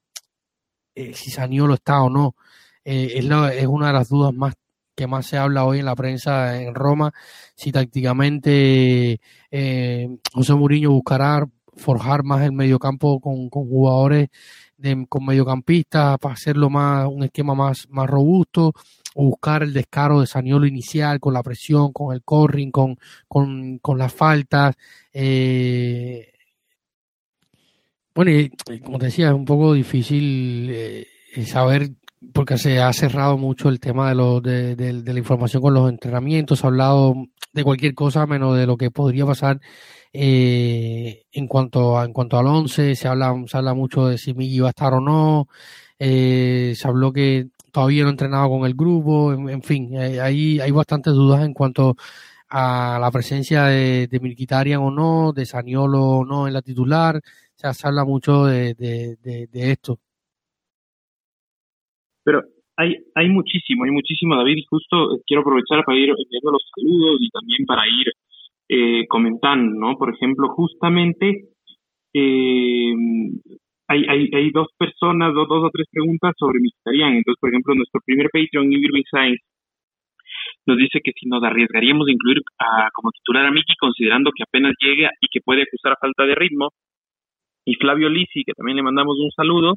[0.94, 2.36] eh, si Saniolo está o no.
[2.84, 4.56] Eh, es, es una de las dudas más
[4.94, 7.14] que más se habla hoy en la prensa en Roma,
[7.56, 9.22] si tácticamente
[10.34, 11.48] José Mourinho buscará
[11.78, 14.28] forjar más el mediocampo con, con jugadores
[14.76, 18.74] de, con mediocampistas para hacerlo más un esquema más, más robusto
[19.16, 22.98] o buscar el descaro de Saniolo inicial con la presión, con el corring, con,
[23.28, 24.76] con, con las faltas.
[25.14, 26.32] Eh,
[28.14, 28.50] bueno, y,
[28.84, 31.08] como decía, es un poco difícil eh,
[31.46, 31.92] saber
[32.34, 35.90] porque se ha cerrado mucho el tema de, lo, de, de, la información con los
[35.90, 37.16] entrenamientos, se ha hablado
[37.52, 39.60] de cualquier cosa menos de lo que podría pasar
[40.14, 44.34] eh, en cuanto a, en cuanto al 11, se habla, se habla mucho de si
[44.34, 45.48] Migi va a estar o no,
[46.00, 50.60] eh, se habló que todavía no ha entrenado con el grupo, en, fin, eh, hay,
[50.60, 51.96] hay bastantes dudas en cuanto
[52.50, 57.74] a la presencia de, de o no, de Saniolo o no en la titular, o
[57.74, 60.00] se habla mucho de, de, esto.
[62.24, 62.44] Pero
[62.76, 66.64] hay, hay muchísimo, hay muchísimo, David, y justo eh, quiero aprovechar para ir enviando los
[66.76, 68.08] saludos y también para ir
[68.68, 69.98] eh, comentando, ¿no?
[69.98, 71.50] Por ejemplo, justamente
[72.14, 72.94] eh,
[73.92, 77.16] hay, hay, hay dos personas, dos, dos o tres preguntas sobre Mkhitaryan.
[77.16, 79.40] Entonces, por ejemplo, nuestro primer Patreon, Irving Sainz,
[80.66, 84.44] nos dice que si nos arriesgaríamos de incluir a, como titular a Miki, considerando que
[84.44, 86.70] apenas llegue y que puede acusar a falta de ritmo.
[87.66, 89.76] Y Flavio Lisi, que también le mandamos un saludo,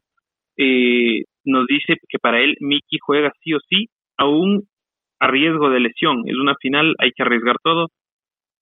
[0.56, 4.62] eh, nos dice que para él Miki juega sí o sí, aún
[5.20, 6.22] a riesgo de lesión.
[6.26, 7.88] Es una final, hay que arriesgar todo.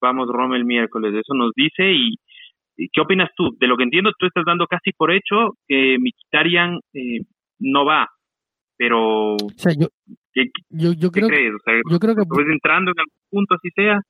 [0.01, 1.15] Vamos, Roma, el miércoles.
[1.15, 2.17] Eso nos dice y
[2.93, 3.57] ¿Qué opinas tú?
[3.61, 7.21] De lo que entiendo, tú estás dando casi por hecho que Mkhitaryan eh,
[7.59, 8.09] no va,
[8.77, 9.89] pero yo,
[10.33, 11.53] ¿qué, yo, creo, crees?
[11.89, 14.01] yo creo que ¿Lo entrando en algún punto así sea?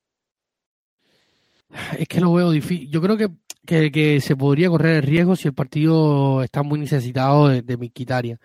[1.99, 2.91] Es que lo veo difícil.
[2.91, 7.49] Yo creo que, que, se podría correr el riesgo si el partido está muy necesitado
[7.49, 8.39] de, de Mkhitaryan.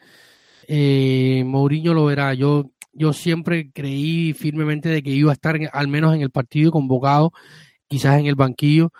[0.67, 2.33] Eh, Mourinho lo verá.
[2.33, 6.71] Yo, yo siempre creí firmemente de que iba a estar al menos en el partido
[6.71, 7.31] convocado,
[7.87, 8.91] quizás en el banquillo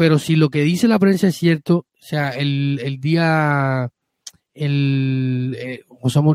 [0.00, 3.90] pero si lo que dice la prensa es cierto, o sea, el, el día,
[4.54, 5.84] el, eh,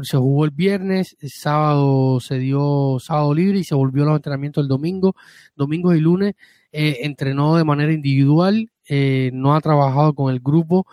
[0.04, 4.16] se jugó el viernes, el sábado se dio sábado libre y se volvió a los
[4.18, 5.16] entrenamientos el domingo,
[5.56, 6.36] domingo y lunes,
[6.72, 10.86] eh, entrenó de manera individual, eh, no ha trabajado con el grupo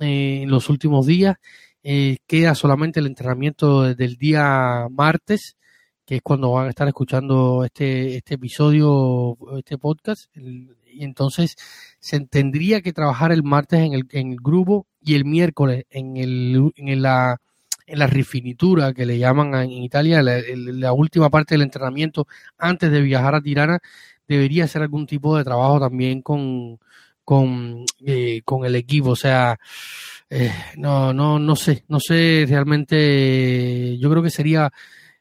[0.00, 1.36] en los últimos días,
[1.82, 5.58] queda solamente el entrenamiento del día martes,
[6.06, 10.34] que es cuando van a estar escuchando este, este episodio, este podcast.
[10.34, 11.56] y entonces
[12.04, 16.18] se tendría que trabajar el martes en el, en el grupo y el miércoles en,
[16.18, 17.40] el, en la
[17.86, 22.26] en la refinitura que le llaman en Italia, la, última parte del entrenamiento
[22.58, 23.78] antes de viajar a Tirana,
[24.28, 26.78] debería ser algún tipo de trabajo también con,
[27.24, 29.10] con, eh, con el equipo.
[29.10, 29.58] O sea,
[30.28, 34.70] eh, no, no, no sé, no sé realmente, yo creo que sería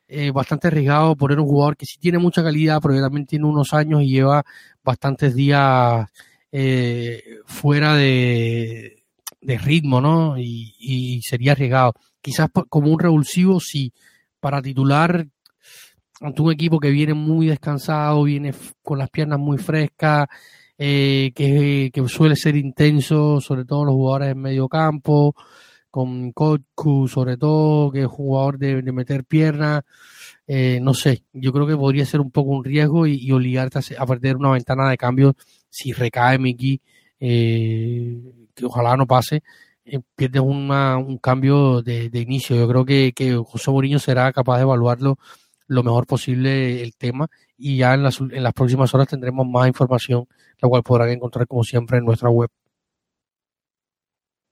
[0.07, 3.73] eh, bastante arriesgado poner un jugador que sí tiene mucha calidad, pero también tiene unos
[3.73, 4.43] años y lleva
[4.83, 6.07] bastantes días
[7.45, 9.03] fuera de,
[9.41, 10.37] ritmo, ¿no?
[10.37, 11.93] Y, y sería arriesgado.
[12.21, 13.91] Quizás como un revulsivo, sí,
[14.39, 15.27] para titular
[16.23, 20.27] ante un equipo que viene muy descansado, viene con las piernas muy frescas,
[20.77, 25.35] eh, que, suele ser intenso, sobre todo los jugadores en medio campo,
[25.91, 29.83] con Kotku sobre todo, que es jugador de, meter piernas.
[30.47, 34.05] Eh, no sé, yo creo que podría ser un poco un riesgo y, obligarte a,
[34.05, 35.35] perder una ventana de cambio
[35.73, 36.79] si recae Miki,
[37.19, 38.21] eh,
[38.55, 39.41] que ojalá no pase,
[40.15, 42.55] pierdes un cambio de, inicio.
[42.55, 43.11] Yo creo que,
[43.43, 45.17] José Mourinho será capaz de evaluarlo
[45.67, 49.67] lo mejor posible el tema y ya en las, en las próximas horas tendremos más
[49.67, 50.25] información,
[50.61, 52.49] la cual podrán encontrar como siempre en nuestra web.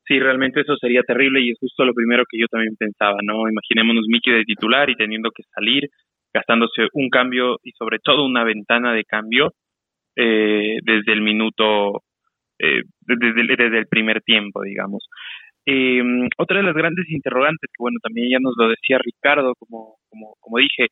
[0.08, 3.48] Sí, realmente eso sería terrible y es justo lo primero que yo también pensaba, ¿no?
[3.48, 5.90] Imaginémonos Mickey de titular y teniendo que salir,
[6.34, 9.54] gastándose un cambio y sobre todo una ventana de cambio
[10.16, 12.04] eh, desde el minuto,
[12.60, 15.08] eh, desde, desde el primer tiempo, digamos.
[15.66, 16.02] Eh,
[16.38, 20.36] otra de las grandes interrogantes, que bueno, también ya nos lo decía Ricardo, como, como,
[20.40, 20.88] como dije,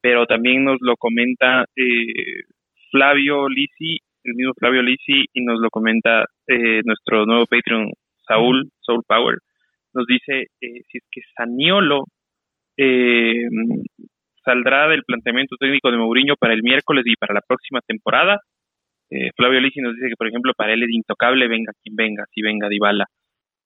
[0.00, 2.42] pero también nos lo comenta eh,
[2.90, 7.90] Flavio Lisi, el mismo Flavio Lisi, y nos lo comenta eh, nuestro nuevo Patreon,
[8.26, 9.38] Saúl, Soul Power,
[9.94, 12.04] nos dice eh, si es que Saniolo
[12.76, 13.48] eh,
[14.48, 18.40] saldrá del planteamiento técnico de Mourinho para el miércoles y para la próxima temporada.
[19.10, 22.24] Eh, Flavio Lisi nos dice que, por ejemplo, para él es intocable, venga quien venga,
[22.32, 23.04] si venga Dybala.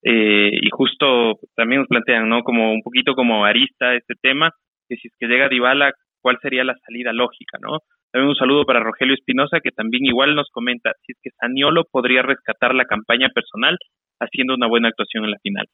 [0.03, 2.43] Eh, y justo también nos plantean, ¿no?
[2.43, 4.51] Como un poquito como arista este tema,
[4.89, 7.79] que si es que llega Dybala, ¿cuál sería la salida lógica, no?
[8.11, 11.85] También un saludo para Rogelio Espinosa, que también igual nos comenta si es que Saniolo
[11.89, 13.77] podría rescatar la campaña personal
[14.19, 15.65] haciendo una buena actuación en la final.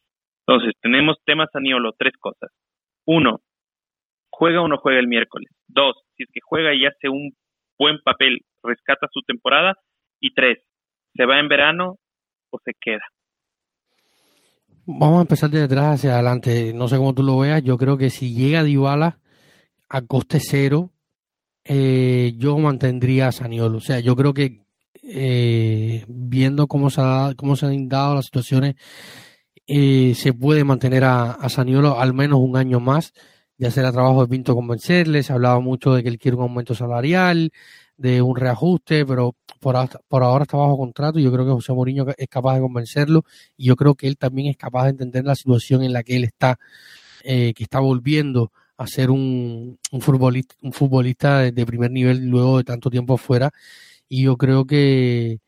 [0.48, 2.52] Entonces, tenemos tema Saniolo, tres cosas.
[3.06, 3.42] Uno,
[4.30, 5.50] ¿juega o no juega el miércoles?
[5.68, 7.32] Dos, si es que juega y hace un
[7.78, 9.76] buen papel, rescata su temporada.
[10.20, 10.60] Y tres,
[11.16, 11.96] ¿se va en verano
[12.52, 13.04] o se queda?
[14.86, 16.74] Vamos a empezar de atrás hacia adelante.
[16.74, 17.64] No sé cómo tú lo veas.
[17.64, 19.20] Yo creo que si llega Dybala
[19.88, 20.92] a coste cero,
[21.64, 23.78] eh, yo mantendría a Saniolo.
[23.78, 24.64] O sea, yo creo que
[25.04, 28.76] eh, viendo cómo se, ha, cómo se han dado las situaciones,
[29.68, 33.14] eh, se puede mantener a, a, Saniolo al menos un año más.
[33.60, 35.22] Ya será trabajo de Pinto convencerle.
[35.22, 37.52] Se hablaba mucho de que él quiere un aumento salarial,
[37.98, 39.76] de un reajuste, pero por,
[40.08, 43.26] por ahora está bajo contrato y yo creo que José Mourinho es capaz de convencerlo
[43.58, 46.16] y yo creo que él también es capaz de entender la situación en la que
[46.16, 46.58] él está,
[47.24, 52.60] eh, que está volviendo a ser un, un futbolista, un futbolista de, primer nivel luego
[52.60, 53.52] de tanto tiempo fuera
[54.08, 55.40] y yo creo que,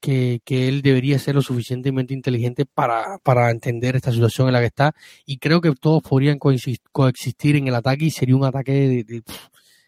[0.00, 4.60] que, que, él debería ser lo suficientemente inteligente para, para entender esta situación en la
[4.60, 4.94] que está
[5.26, 9.04] y creo que todos podrían coexistir en el ataque y sería un ataque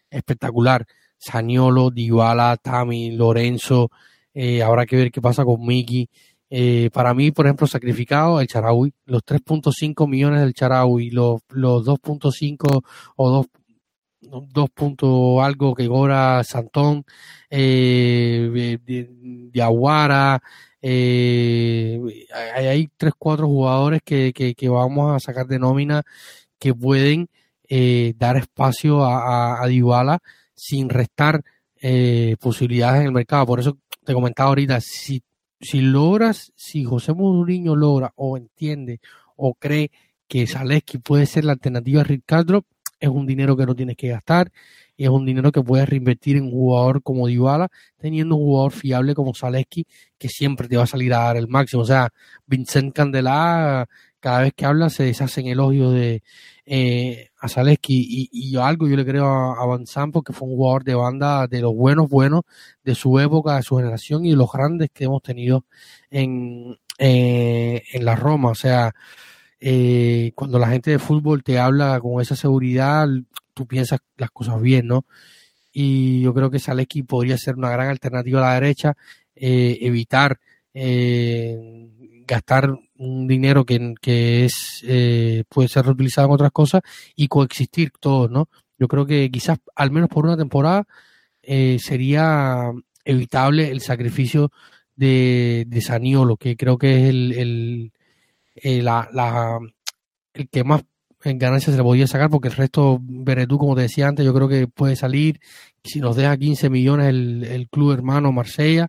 [0.09, 0.85] espectacular.
[1.17, 3.91] Saniolo, Dybala, Tami, Lorenzo,
[4.33, 6.09] eh, habrá que ver qué pasa con Miki.
[6.49, 11.85] Eh, para mí, por ejemplo, sacrificado el Charaui, los 3.5 millones del Charaui, los, los
[11.85, 12.83] 2.5
[13.15, 13.45] o 2,
[14.21, 15.43] 2.
[15.43, 17.05] algo que cobra Santón,
[17.49, 18.77] eh,
[19.61, 20.41] Aguara,
[20.81, 21.99] eh,
[22.55, 26.03] hay, tres, cuatro jugadores que, que, vamos a sacar de nómina
[26.57, 27.29] que pueden
[27.69, 30.19] eh, dar espacio a, a,
[30.55, 31.43] sin restar
[31.81, 33.45] eh, posibilidades en el mercado.
[33.45, 35.23] Por eso te comentaba ahorita, si,
[35.59, 38.99] si logras, si José Mourinho logra o entiende
[39.35, 39.91] o cree
[40.27, 42.65] que Zaleski puede ser la alternativa a Ricardo,
[43.01, 44.51] es un dinero que no tienes que gastar
[44.95, 48.71] y es un dinero que puedes reinvertir en un jugador como Dybala, teniendo un jugador
[48.71, 49.87] fiable como Zaleski
[50.17, 51.81] que siempre te va a salir a dar el máximo.
[51.81, 52.09] O sea,
[52.45, 53.87] Vincent Candela
[54.19, 56.21] cada vez que habla se deshacen elogios de
[56.67, 60.93] eh, a Zaleski y, algo yo le creo a, a porque fue un jugador de
[60.93, 62.43] banda de los buenos buenos
[62.83, 65.65] de su época, de su generación y de los grandes que hemos tenido
[66.11, 68.49] en, eh, en la Roma.
[68.51, 68.93] O sea,
[69.61, 73.07] eh, cuando la gente de fútbol te habla con esa seguridad,
[73.53, 75.05] tú piensas las cosas bien, ¿no?
[75.71, 78.97] Y yo creo que Zaleski podría ser una gran alternativa a la derecha,
[79.35, 80.39] eh, evitar
[80.73, 81.89] eh,
[82.27, 86.81] gastar un dinero que, que es eh, puede ser reutilizado en otras cosas
[87.15, 88.49] y coexistir todos, ¿no?
[88.81, 90.87] yo creo que quizás al menos por una temporada
[91.43, 92.71] eh, sería
[93.05, 94.51] evitable el sacrificio
[94.95, 97.91] de, de Saniolo, que creo que es el, el,
[98.55, 99.59] eh, la, la,
[100.33, 100.83] el que más
[101.23, 104.33] en ganancias se le podía sacar, porque el resto, Beretú, como te decía antes, yo
[104.33, 105.39] creo que puede salir.
[105.83, 108.87] Si nos deja 15 millones el, club hermano Marsella,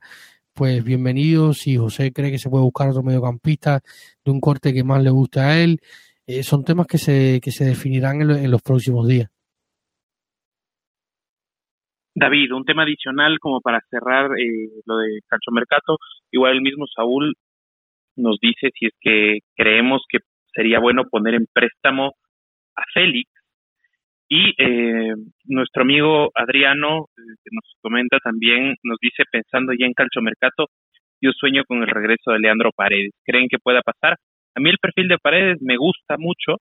[0.54, 1.52] pues bienvenido.
[1.52, 3.80] Si José cree que se puede buscar otro mediocampista
[4.24, 5.80] de un corte que más le guste a él,
[6.26, 9.28] eh, son temas que se, que se definirán en, los próximos días.
[12.14, 15.96] David, un tema adicional como para cerrar eh, lo de Cacho Mercato,
[16.30, 17.34] igual el mismo Saúl
[18.16, 20.18] nos dice si es que creemos que
[20.54, 22.12] sería bueno poner en préstamo
[22.76, 23.30] a Félix
[24.34, 25.12] y eh,
[25.44, 30.68] nuestro amigo Adriano, que nos comenta también, nos dice, pensando ya en Calchomercato,
[31.20, 33.12] yo sueño con el regreso de Leandro Paredes.
[33.26, 34.16] ¿Creen que pueda pasar?
[34.54, 36.56] A mí el perfil de Paredes me gusta mucho.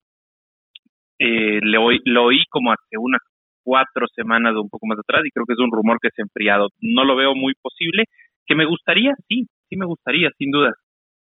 [1.18, 3.22] Eh, lo oí como hace unas
[3.64, 6.20] cuatro semanas o un poco más atrás y creo que es un rumor que se
[6.20, 6.68] ha enfriado.
[6.78, 8.04] No lo veo muy posible.
[8.46, 9.14] ¿Que me gustaría?
[9.28, 10.74] Sí, sí me gustaría, sin duda.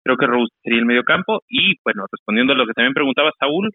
[0.06, 0.26] Creo que
[0.62, 3.70] sería el medio campo y, bueno, respondiendo a lo que también preguntaba Saúl,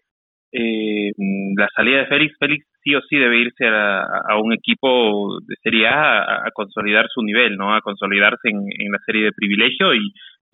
[0.52, 1.10] eh,
[1.56, 5.88] la salida de Félix, Félix sí o sí debe irse a, un equipo de Serie
[5.88, 7.74] A, consolidar su nivel, ¿no?
[7.74, 10.12] A consolidarse en, la serie de privilegio y,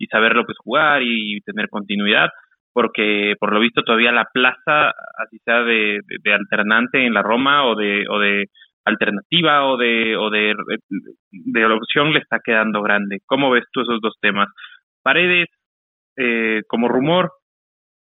[0.09, 2.29] saber lo que es jugar y tener continuidad,
[2.73, 5.99] porque por lo visto todavía la plaza, así sea de,
[6.33, 8.45] alternante en la Roma o de, o de
[8.85, 10.55] alternativa o de, o de,
[11.31, 13.19] de, opción le está quedando grande.
[13.25, 14.47] ¿Cómo ves tú esos dos temas?
[15.03, 15.47] Paredes,
[16.19, 17.31] eh, como rumor,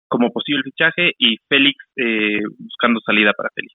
[0.07, 3.74] como posible fichaje y Félix eh, buscando salida para Félix.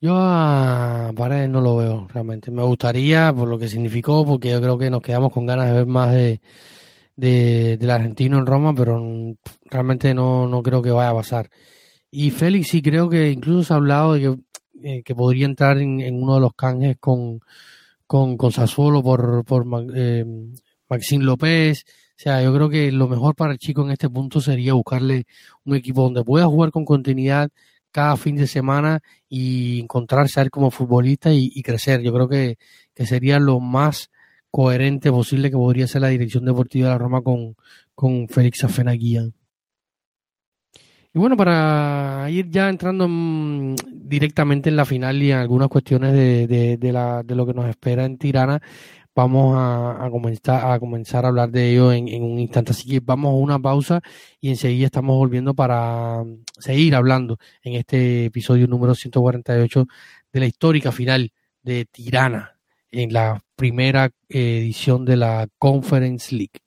[0.00, 2.50] Yo a Paredes no lo veo realmente.
[2.50, 5.72] Me gustaría por lo que significó, porque yo creo que nos quedamos con ganas de
[5.74, 6.40] ver más de,
[7.16, 9.02] de del argentino en Roma, pero
[9.66, 11.50] realmente no, no creo que vaya a pasar.
[12.10, 14.36] Y Félix sí creo que incluso se ha hablado de que,
[14.82, 17.40] eh, que podría entrar en, uno de los canjes con,
[18.06, 20.24] con, con Sassuolo por, por eh,
[20.88, 21.84] Maxim López
[22.18, 25.26] o sea, yo creo que lo mejor para el chico en este punto sería buscarle
[25.64, 27.50] un equipo donde pueda jugar con continuidad
[27.90, 32.00] cada fin de semana y encontrarse a él como futbolista y, crecer.
[32.02, 32.58] Yo creo que,
[33.04, 34.10] sería lo más
[34.50, 37.56] coherente posible que podría ser la dirección deportiva de la Roma con,
[37.94, 39.24] con Félix Afenaguía.
[41.12, 43.08] Y bueno, para ir ya entrando
[43.92, 47.54] directamente en la final y en algunas cuestiones de, de, de, la, de lo que
[47.54, 48.60] nos espera en Tirana,
[49.16, 52.72] vamos a, comenzar, a comenzar a hablar de ello en, un instante.
[52.72, 54.02] Así que vamos a una pausa
[54.40, 59.86] y enseguida estamos volviendo para mm, seguir hablando en este episodio número 148
[60.32, 62.58] de la histórica final de Tirana
[62.92, 66.65] en la primera edición de la Conference League.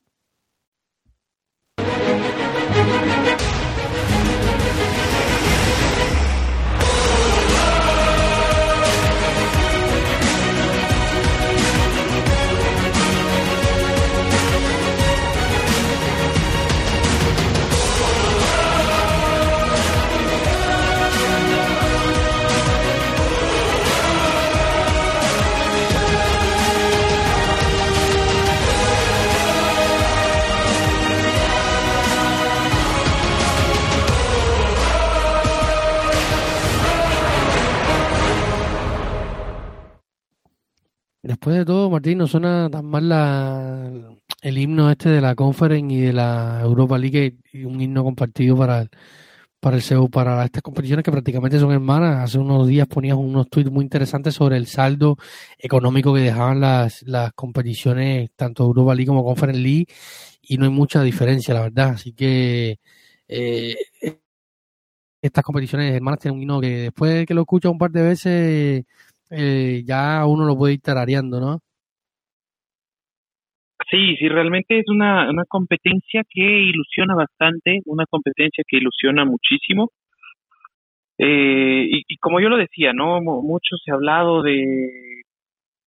[41.30, 43.92] Después de todo, Martín, no suena tan mal la,
[44.42, 48.58] el himno este de la Conference y de la Europa League y un himno compartido
[48.58, 48.90] para el,
[49.60, 52.24] para el CEU, para estas competiciones que prácticamente son hermanas.
[52.24, 55.18] Hace unos días ponías unos tweets muy interesantes sobre el saldo
[55.60, 59.86] económico que dejaban las, las competiciones, tanto Europa League como Conference League,
[60.42, 61.90] y no hay mucha diferencia, la verdad.
[61.90, 62.80] Así que
[63.28, 63.76] eh,
[65.22, 68.02] estas competiciones hermanas tienen un himno que después de que lo escuchas un par de
[68.02, 68.86] veces
[69.30, 71.60] eh, ya uno lo puede ir tarareando, ¿no?
[73.90, 79.90] Sí, sí, realmente es una, una competencia que ilusiona bastante, una competencia que ilusiona muchísimo.
[81.18, 83.20] Eh, y, como yo lo decía, ¿no?
[83.22, 85.24] Mucho se ha hablado de,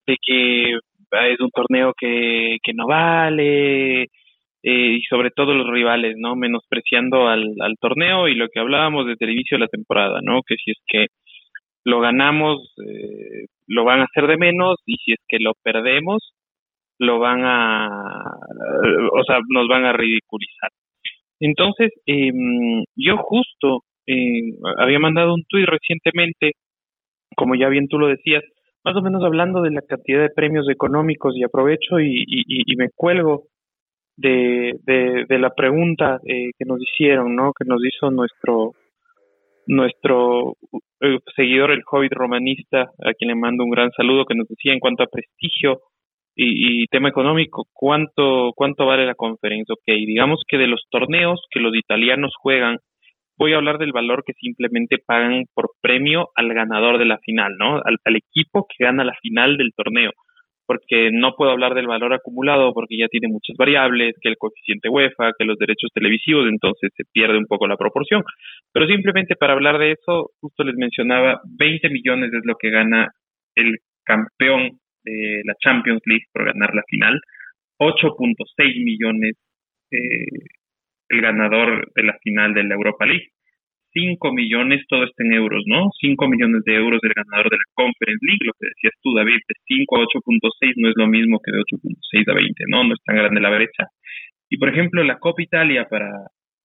[0.07, 4.09] de que es un torneo que, que no vale, eh,
[4.62, 6.36] y sobre todo los rivales, ¿no?
[6.36, 10.43] Menospreciando al, al torneo y lo que hablábamos desde el inicio de la temporada, ¿no?
[10.47, 11.07] Que si es que
[11.85, 16.33] lo ganamos, eh, lo van a hacer de menos y si es que lo perdemos,
[16.99, 17.89] lo van a,
[19.12, 20.70] o sea, nos van a ridiculizar.
[21.41, 22.30] Entonces, eh,
[22.95, 26.53] yo justo eh, había mandado un tuit recientemente,
[27.37, 28.45] como ya bien tú lo decías,
[28.85, 32.76] más o menos hablando de la cantidad de premios económicos y aprovecho y, y, y
[32.76, 33.45] me cuelgo
[34.16, 37.53] de, de, de la pregunta eh, que nos hicieron, ¿no?
[37.53, 38.72] Que nos hizo nuestro
[39.66, 40.56] nuestro
[41.00, 44.72] eh, seguidor, el Hobbit romanista, a quien le mando un gran saludo, que nos decía
[44.72, 45.80] en cuanto a prestigio
[46.34, 49.74] y, tema económico, ¿cuánto, ¿cuánto vale la conferencia?
[49.74, 52.78] Ok, digamos que de los torneos que los italianos juegan,
[53.36, 57.56] voy a hablar del valor que simplemente pagan por premio al ganador de la final,
[57.58, 57.76] ¿no?
[57.84, 60.12] Al equipo que gana la final del torneo
[60.73, 64.89] porque no puedo hablar del valor acumulado porque ya tiene muchas variables, que el coeficiente
[64.89, 68.23] UEFA, que los derechos televisivos, entonces se pierde un poco la proporción.
[68.73, 73.11] Pero simplemente para hablar de eso, justo les mencionaba, 20 millones es lo que gana
[73.55, 77.20] el campeón de la Champions League por ganar la final,
[77.79, 79.37] 8.6 millones
[79.91, 80.25] eh,
[81.11, 83.29] el ganador de la final de la Europa League.
[83.93, 85.90] 5 millones, todo está en euros, ¿no?
[86.01, 89.40] 5 millones de euros del ganador de la Conference League, lo que decías tú, David,
[89.49, 92.84] de 5 a 8.6 no es lo mismo que de 8.6 a 20, ¿no?
[92.84, 93.88] No es tan grande la brecha.
[94.51, 96.11] Y por ejemplo, la Copa Italia, para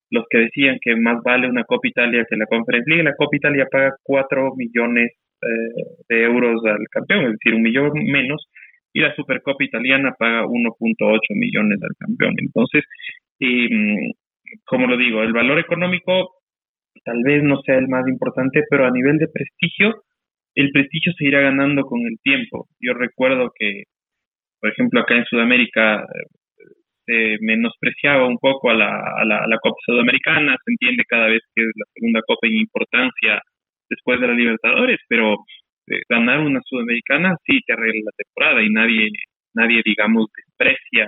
[0.10, 3.36] los que decían que más vale una Copa Italia que la Conference League, la Copa
[3.36, 5.12] Italia paga 4 millones
[5.42, 8.48] eh, de euros al campeón, es decir, un millón menos,
[8.94, 12.36] y la Supercopa Italiana paga 1.8 millones al campeón.
[12.40, 12.84] Entonces,
[13.40, 14.12] mm,
[14.66, 16.37] como lo digo, el valor económico
[17.04, 20.04] tal vez no sea el más importante, pero a nivel de prestigio,
[20.56, 22.68] el prestigio se irá ganando con el tiempo.
[22.80, 23.84] Yo recuerdo que,
[24.60, 26.28] por ejemplo, acá en Sudamérica eh,
[27.06, 31.62] se menospreciaba un poco a la, a la, Copa Sudamericana, se entiende cada vez que
[31.64, 33.42] es la segunda Copa en importancia
[33.90, 35.36] después de la Libertadores, pero
[35.88, 39.10] eh, ganar una Sudamericana sí te arregla la temporada y nadie,
[39.54, 41.08] nadie digamos, desprecia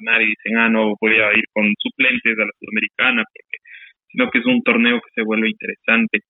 [0.00, 3.57] ganar y dicen, ah, no, voy a ir con suplentes a la Sudamericana porque
[4.18, 6.20] sino que es un torneo que se vuelve interesante.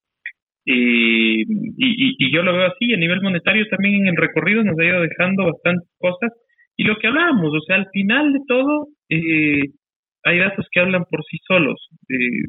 [0.64, 4.84] Y, y, yo lo veo así, a nivel monetario también en el recorrido nos ha
[4.84, 6.30] ido dejando bastantes cosas.
[6.76, 9.62] Y lo que hablábamos, o sea, al final de todo, eh,
[10.24, 11.88] hay datos que hablan por sí solos.
[12.10, 12.48] Eh,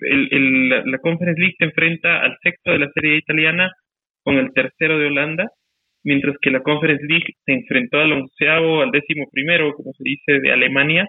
[0.00, 3.70] el, la, Conference League se enfrenta al sexto de la serie italiana
[4.22, 5.48] con el tercero de Holanda,
[6.04, 10.40] mientras que la Conference League se enfrentó al onceavo, al décimo primero, como se dice,
[10.40, 11.06] de Alemania,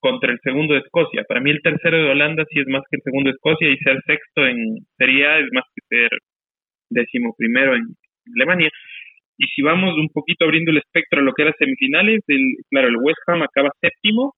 [0.00, 1.24] contra el segundo de Escocia.
[1.28, 3.76] Para mí el tercero de Holanda sí es más que el segundo de Escocia y
[3.78, 6.10] ser sexto en Serie A es más que ser
[6.90, 7.82] décimo primero en
[8.36, 8.70] Alemania.
[9.36, 12.88] Y si vamos un poquito abriendo el espectro a lo que eran semifinales, el, claro,
[12.88, 14.34] el West Ham acaba séptimo,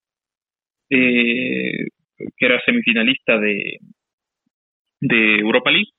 [0.91, 1.87] eh,
[2.37, 3.79] que era semifinalista de,
[5.01, 5.91] de Europa League,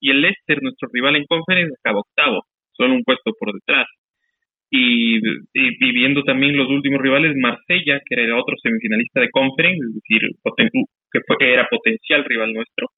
[0.00, 3.86] y el Leicester, nuestro rival en conference, acaba octavo, solo un puesto por detrás
[4.76, 10.22] y, viendo también los últimos rivales, Marsella, que era otro semifinalista de Conference, es decir,
[11.12, 12.88] que, fue, era potencial rival nuestro,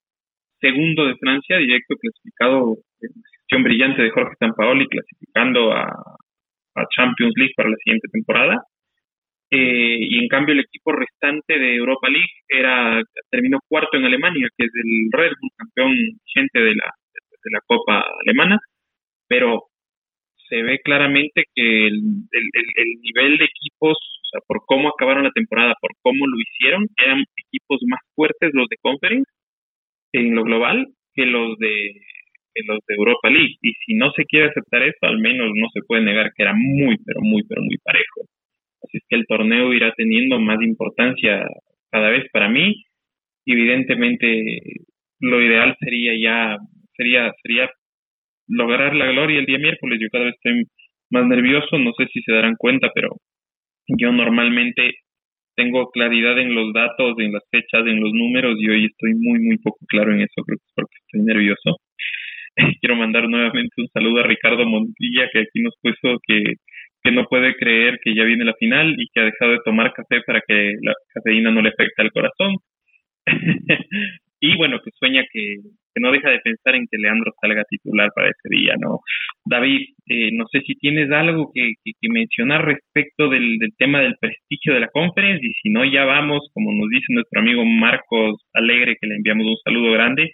[0.59, 5.87] segundo de Francia, directo clasificado gestión brillante de Jorge Sampaoli, clasificando a,
[6.95, 8.63] Champions League para la siguiente temporada.
[9.51, 13.01] Eh, y en cambio el equipo restante de Europa League era
[13.31, 17.61] terminó cuarto en Alemania, que es el Red Bull, campeón vigente de la, de la
[17.67, 18.59] Copa Alemana,
[19.27, 19.63] pero
[20.49, 22.01] se ve claramente que el,
[23.03, 27.25] nivel de equipos, o sea, por cómo acabaron la temporada, por cómo lo hicieron, eran
[27.37, 29.31] equipos más fuertes los de Conference
[30.13, 31.93] en lo global que los de
[32.67, 33.57] los de Europa League.
[33.61, 36.55] Y si no se quiere aceptar eso, al menos no se puede negar que era
[36.55, 38.23] muy, pero muy, pero muy parejo.
[38.83, 41.45] Así es que el torneo irá teniendo más importancia
[41.91, 42.85] cada vez para mí.
[43.45, 44.61] Evidentemente,
[45.21, 46.57] lo ideal sería ya,
[46.97, 47.71] sería, sería
[48.49, 49.99] lograr la gloria el día miércoles.
[50.01, 50.65] Yo cada vez estoy
[51.11, 53.11] más nervioso, no sé si se darán cuenta, pero
[53.89, 54.95] yo normalmente
[55.57, 59.39] tengo claridad en los datos, en las fechas, en los números y hoy estoy muy,
[59.41, 61.77] muy poco claro en eso, creo que es porque estoy nervioso.
[62.81, 66.43] Quiero mandar nuevamente un saludo a Ricardo Montilla, que aquí nos puso que,
[67.03, 69.93] que no puede creer que ya viene la final y que ha dejado de tomar
[69.93, 72.57] café para que la cafeína no le afecte al corazón.
[74.47, 75.57] y bueno, que sueña que,
[75.99, 79.01] no deja de pensar en que Leandro salga titular para ese día, ¿no?
[79.47, 81.73] David, eh, no sé si tienes algo que,
[82.11, 86.71] mencionar respecto del, tema del prestigio de la conferencia y si no, ya vamos, como
[86.73, 90.33] nos dice nuestro amigo Marcos Alegre, que le enviamos un saludo grande,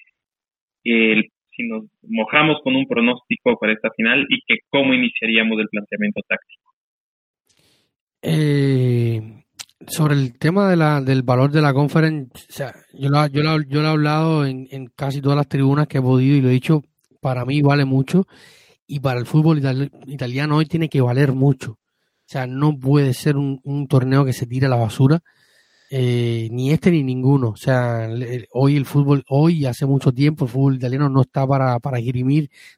[0.82, 6.20] si nos mojamos con un pronóstico para esta final y que cómo iniciaríamos el planteamiento
[6.26, 6.72] táctico.
[8.22, 9.41] Eh,
[9.88, 13.42] sobre el tema de la, del valor de la conferencia, o sea, yo, lo, yo,
[13.42, 16.40] lo, yo lo he hablado en, en, casi todas las tribunas que he podido y
[16.40, 16.82] lo he dicho,
[17.20, 18.26] para mí vale mucho
[18.86, 19.62] y para el fútbol
[20.06, 21.72] italiano hoy tiene que valer mucho.
[21.72, 25.22] O sea, no puede ser un, un torneo que se tire a la basura,
[25.94, 27.50] eh, ni este ni ninguno.
[27.50, 28.08] O sea,
[28.52, 31.98] hoy el fútbol, hoy hace mucho tiempo el fútbol italiano no está para, para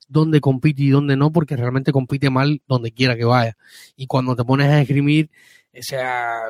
[0.09, 3.57] dónde compite y dónde no, porque realmente compite mal donde quiera que vaya.
[3.97, 5.31] Y cuando te pones a esgrimir,
[5.73, 6.41] o sea,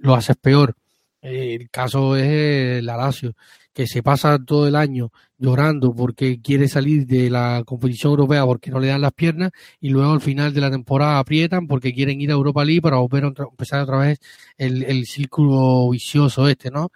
[0.00, 0.74] lo haces peor.
[1.22, 3.34] el caso es la Lazio.
[3.72, 8.70] que se pasa todo el año llorando porque quiere salir de la competición europea porque
[8.70, 12.20] no le dan las piernas y luego al final de la temporada aprietan porque quieren
[12.20, 14.18] ir a Europa League para volver a empezar otra vez
[14.58, 16.90] el, el círculo vicioso este, ¿no?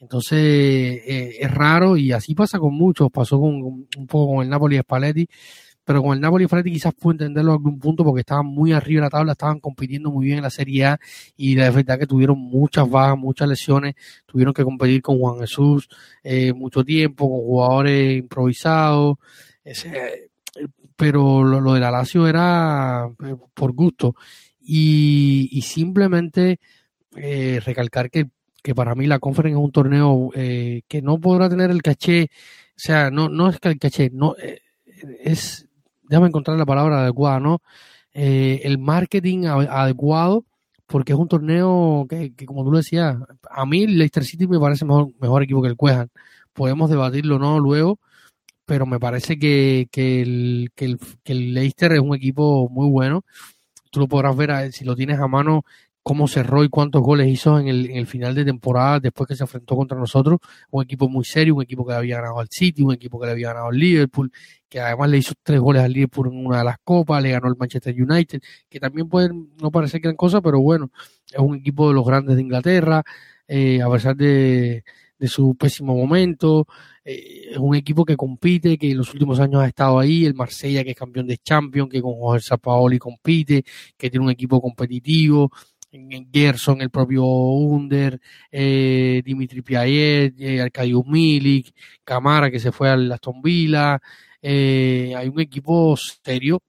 [0.00, 4.48] Entonces eh, es raro y así pasa con muchos, pasó con, un poco con el
[4.48, 5.28] Napoli y Spalletti,
[5.88, 9.00] pero con el Napoli Spalletti quizás puedo entenderlo a algún punto porque estaban muy arriba
[9.00, 11.00] de la tabla, estaban compitiendo muy bien en la Serie A
[11.34, 13.94] y la verdad que tuvieron muchas bajas, muchas lesiones,
[14.26, 15.88] tuvieron que competir con Juan Jesús
[16.22, 19.16] eh, mucho tiempo, con jugadores improvisados,
[19.64, 20.30] ese,
[20.94, 24.14] pero lo, lo de la Lazio era eh, por gusto.
[24.60, 26.60] Y, y simplemente
[27.16, 28.28] eh, recalcar que
[28.62, 32.24] que para mí la Conference es un torneo eh, que no podrá tener el caché,
[32.24, 34.60] o sea, no, no es que el caché, no, eh,
[35.22, 35.67] es,
[36.08, 37.60] déjame encontrar la palabra adecuada, ¿no?
[38.12, 40.44] Eh, el marketing adecuado,
[40.86, 43.16] porque es un torneo que, como tú lo decías,
[43.50, 46.10] a mí Leicester City me parece mejor, mejor equipo que el Cuejan.
[46.52, 48.00] Podemos debatirlo no luego,
[48.64, 53.24] pero me parece que, el, que, el, que el Leicester es un equipo muy bueno.
[53.90, 55.64] Tú lo podrás ver si lo tienes a mano
[56.08, 59.76] cómo cerró y cuántos goles hizo en el, final de temporada después que se enfrentó
[59.76, 60.38] contra nosotros.
[60.70, 63.26] Un equipo muy serio, un equipo que le había ganado al City, un equipo que
[63.26, 64.32] le había ganado al Liverpool,
[64.70, 67.48] que además le hizo tres goles al Liverpool en una de las copas, le ganó
[67.48, 68.40] el Manchester United,
[68.70, 69.28] que también puede
[69.60, 70.90] no parecer gran cosa, pero bueno,
[71.30, 73.02] es un equipo de los grandes de Inglaterra,
[73.46, 74.84] eh, a pesar de,
[75.18, 76.66] de su pésimo momento.
[77.04, 80.24] Eh, es un equipo que compite, que en los últimos años ha estado ahí.
[80.24, 83.62] El Marsella, que es campeón de Champions, que con Jorge Sapaoli compite,
[83.98, 85.77] que tiene un equipo competitivo en
[86.32, 88.20] Gerson, el propio Under,
[88.50, 90.70] eh, Dimitri Piaget, eh,
[91.06, 91.74] Milik,
[92.04, 93.98] Camara que se fue al Aston Villa,
[94.42, 96.60] eh, hay un equipo serio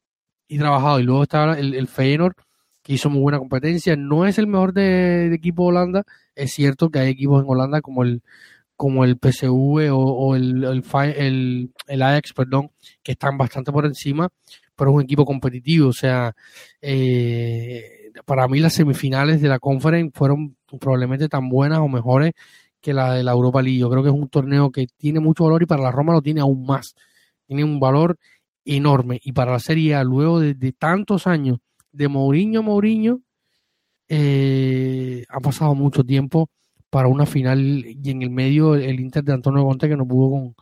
[0.47, 0.99] y trabajado.
[0.99, 2.35] Y luego está el, el Feyenoord
[2.81, 6.03] que hizo muy buena competencia, no es el mejor de, equipo Holanda,
[6.35, 8.23] es cierto que hay equipos en Holanda como el
[8.75, 12.71] como el PSV o, el, el, el, Ajax, perdón,
[13.03, 14.29] que están bastante por encima,
[14.73, 16.33] pero es un equipo competitivo, o sea,
[16.81, 22.33] eh, para mí las semifinales de la Conference fueron probablemente tan buenas o mejores
[22.81, 23.79] que la de la Europa League.
[23.79, 26.21] Yo creo que es un torneo que tiene mucho valor y para la Roma lo
[26.21, 26.95] tiene aún más.
[27.47, 28.17] Tiene un valor
[28.65, 29.19] enorme.
[29.23, 31.59] Y para la Serie A, luego de, tantos años
[31.91, 33.21] de Mourinho a Mourinho,
[34.07, 36.49] eh, ha pasado mucho tiempo
[36.89, 40.31] para una final y en el medio el Inter de Antonio Conte que no pudo
[40.31, 40.55] con,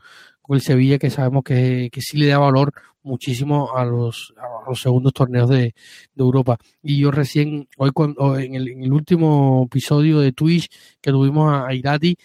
[0.55, 2.73] el Sevilla, que sabemos que, que sí le da valor
[3.03, 5.73] muchísimo a los, a los segundos torneos de, de,
[6.23, 6.57] Europa.
[6.83, 10.69] Y yo recién, hoy cuando, en, el, en el último episodio de Twitch
[11.01, 12.15] que tuvimos a, Irati,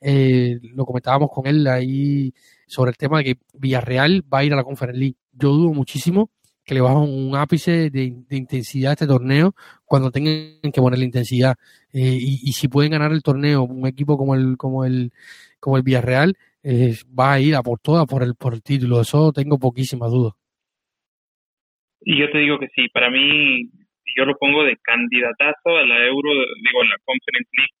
[0.00, 2.32] eh, lo comentábamos con él ahí
[2.66, 5.16] sobre el tema de que Villarreal va a ir a la Conference League.
[5.32, 6.30] Yo dudo muchísimo
[6.64, 9.54] que le bajen un ápice de, de, intensidad a este torneo
[9.86, 11.56] cuando tengan que poner la intensidad.
[11.92, 15.12] Eh, y, y, si pueden ganar el torneo, un equipo como el, como el,
[15.60, 19.00] como el Villarreal, eh, va a ir a por todas por el, por el título.
[19.00, 20.34] Eso tengo poquísimas dudas.
[22.00, 23.68] Y yo te digo que sí, para mí,
[24.16, 27.74] yo lo pongo de candidatazo a la Euro, digo, a la Conference League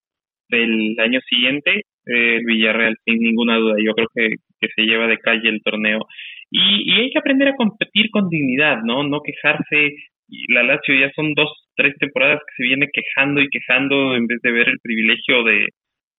[0.50, 3.76] del año siguiente, el Villarreal, sin ninguna duda.
[3.84, 6.00] Yo creo que, que se lleva de calle el torneo.
[6.50, 9.02] Y hay que aprender a competir con dignidad, ¿no?
[9.02, 9.96] No quejarse.
[10.48, 14.40] La Lazio ya son dos, tres temporadas que se viene quejando y quejando en vez
[14.42, 15.68] de ver el privilegio de,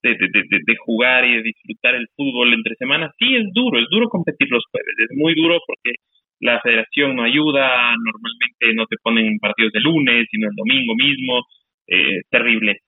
[0.02, 3.86] de, de, de, jugar y de disfrutar el fútbol entre semanas, sí es duro, es
[3.90, 5.96] duro competir los jueves, es muy duro porque
[6.40, 11.42] la federación no ayuda, normalmente no te ponen partidos de lunes, sino el domingo mismo,
[11.86, 12.78] eh, terrible.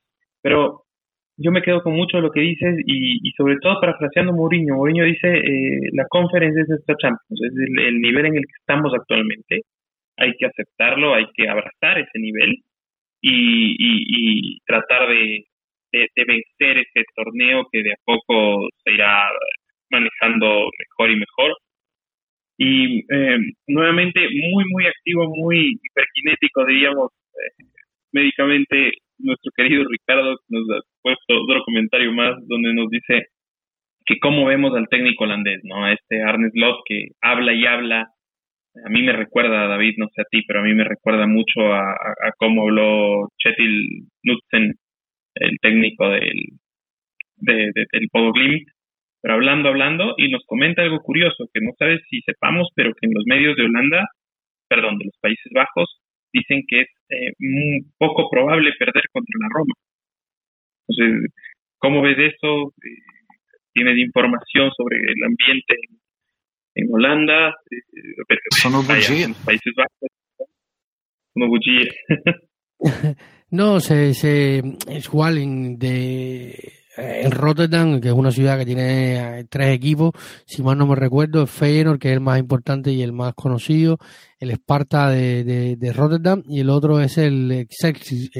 [0.40, 0.84] Pero
[1.36, 4.76] yo me quedo con mucho de lo que dices y, y sobre todo parafraseando Mourinho,
[4.76, 7.52] Mourinho dice, eh, la conferencia es esta Champions, es
[7.86, 9.62] el, nivel en el que estamos actualmente,
[10.16, 12.56] hay que aceptarlo, hay que abrazar ese nivel
[13.20, 15.44] y, y tratar de,
[15.92, 19.28] de, vencer ese torneo que de a poco se irá
[19.90, 21.56] manejando mejor y mejor.
[22.58, 27.64] Y eh, nuevamente muy, muy activo, muy hiperkinético, diríamos, eh,
[28.12, 33.26] médicamente, nuestro querido Ricardo nos ha puesto otro comentario más donde nos dice
[34.04, 35.84] que cómo vemos al técnico holandés, ¿no?
[35.84, 38.08] A este Arne Slot que habla y habla.
[38.84, 41.72] A mí me recuerda, David, no sé a ti, pero a mí me recuerda mucho
[41.72, 44.74] a, a, cómo habló Chetil Knudsen
[45.34, 46.58] el técnico del,
[47.36, 48.32] de, del Podo
[49.22, 53.06] pero hablando, hablando, y nos comenta algo curioso, que no sabes si sepamos, pero que
[53.06, 54.08] en los medios de Holanda,
[54.68, 56.00] perdón, de los Países Bajos,
[56.32, 59.74] dicen que es eh, muy poco probable perder contra la Roma.
[60.88, 61.30] Entonces,
[61.78, 62.72] ¿cómo ves eso?
[62.82, 62.98] Eh,
[63.72, 65.76] ¿Tienes información sobre el ambiente
[66.74, 67.54] en, Holanda?
[67.70, 70.08] Eh, Son los Países Bajos.
[71.32, 71.46] Sono
[73.50, 75.34] No, se, se, es igual
[75.78, 80.12] de, en Rotterdam, que es una ciudad que tiene eh, tres equipos,
[80.46, 83.34] si mal no me recuerdo, el Feyenoord, que es el más importante y el más
[83.34, 83.98] conocido,
[84.38, 88.30] el Sparta de, de, Rotterdam, y el otro es el Excelsior,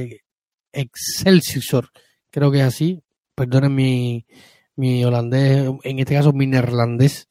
[0.72, 1.88] Excelsior,
[2.30, 3.02] creo que es así,
[3.34, 4.26] perdonen mi,
[4.76, 7.28] mi holandés, en este caso mi neerlandés,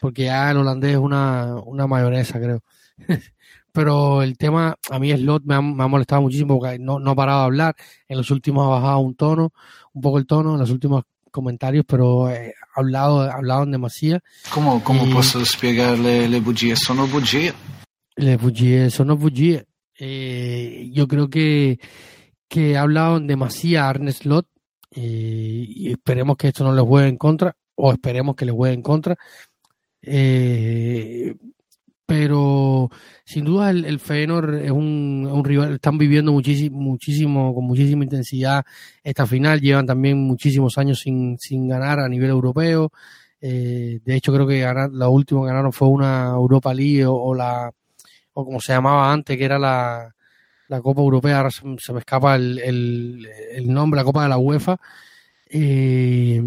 [0.00, 2.62] porque ya el holandés es una, una mayonesa, creo.
[3.78, 7.12] Pero el tema, a mí Slot me ha, me ha molestado muchísimo porque no, no
[7.12, 7.76] ha parado de hablar.
[8.08, 9.52] En los últimos ha bajado un tono,
[9.92, 13.70] un poco el tono en los últimos comentarios, pero eh, ha hablado, ha hablado en
[13.70, 14.18] demasía.
[14.52, 16.74] ¿Cómo, cómo posso spiegarle le bugie?
[16.74, 17.54] Sono bugie.
[18.16, 19.64] Le bugie, sono bugie.
[19.96, 21.78] Eh, yo creo que,
[22.48, 24.48] que ha hablado en demasía Arne Slot
[24.90, 28.74] eh, y esperemos que esto no le juegue en contra o esperemos que le juegue
[28.74, 29.16] en contra.
[30.02, 31.32] Eh,
[32.08, 32.88] pero
[33.22, 38.64] sin duda el, el es un, un, rival, están viviendo muchísimo, muchísimo, con muchísima intensidad
[39.04, 42.92] esta final, llevan también muchísimos años sin, sin ganar a nivel europeo,
[43.42, 47.34] eh, de hecho creo que ganar, la última que ganaron fue una Europa League o,
[47.34, 47.70] la,
[48.32, 50.14] o como se llamaba antes, que era la,
[50.68, 54.30] la Copa Europea, ahora se, se me escapa el, el, el, nombre, la Copa de
[54.30, 54.78] la UEFA,
[55.50, 56.42] eh,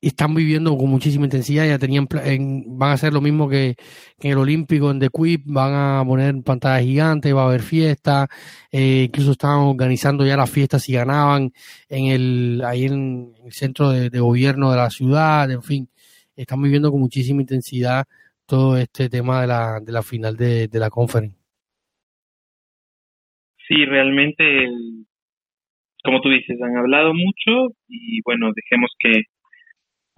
[0.00, 3.74] están viviendo con muchísima intensidad, ya tenían en, van a hacer lo mismo que,
[4.20, 8.28] en el Olímpico, en The Quip, van a poner pantallas gigantes, va a haber fiestas,
[8.70, 11.50] eh, incluso estaban organizando ya las fiestas si ganaban
[11.88, 15.88] en el, ahí en el centro de, de, gobierno de la ciudad, en fin,
[16.36, 18.04] están viviendo con muchísima intensidad
[18.46, 21.38] todo este tema de la, de la final de, de la conferencia.
[23.66, 24.44] Sí, realmente,
[26.02, 29.24] como tú dices, han hablado mucho y bueno, dejemos que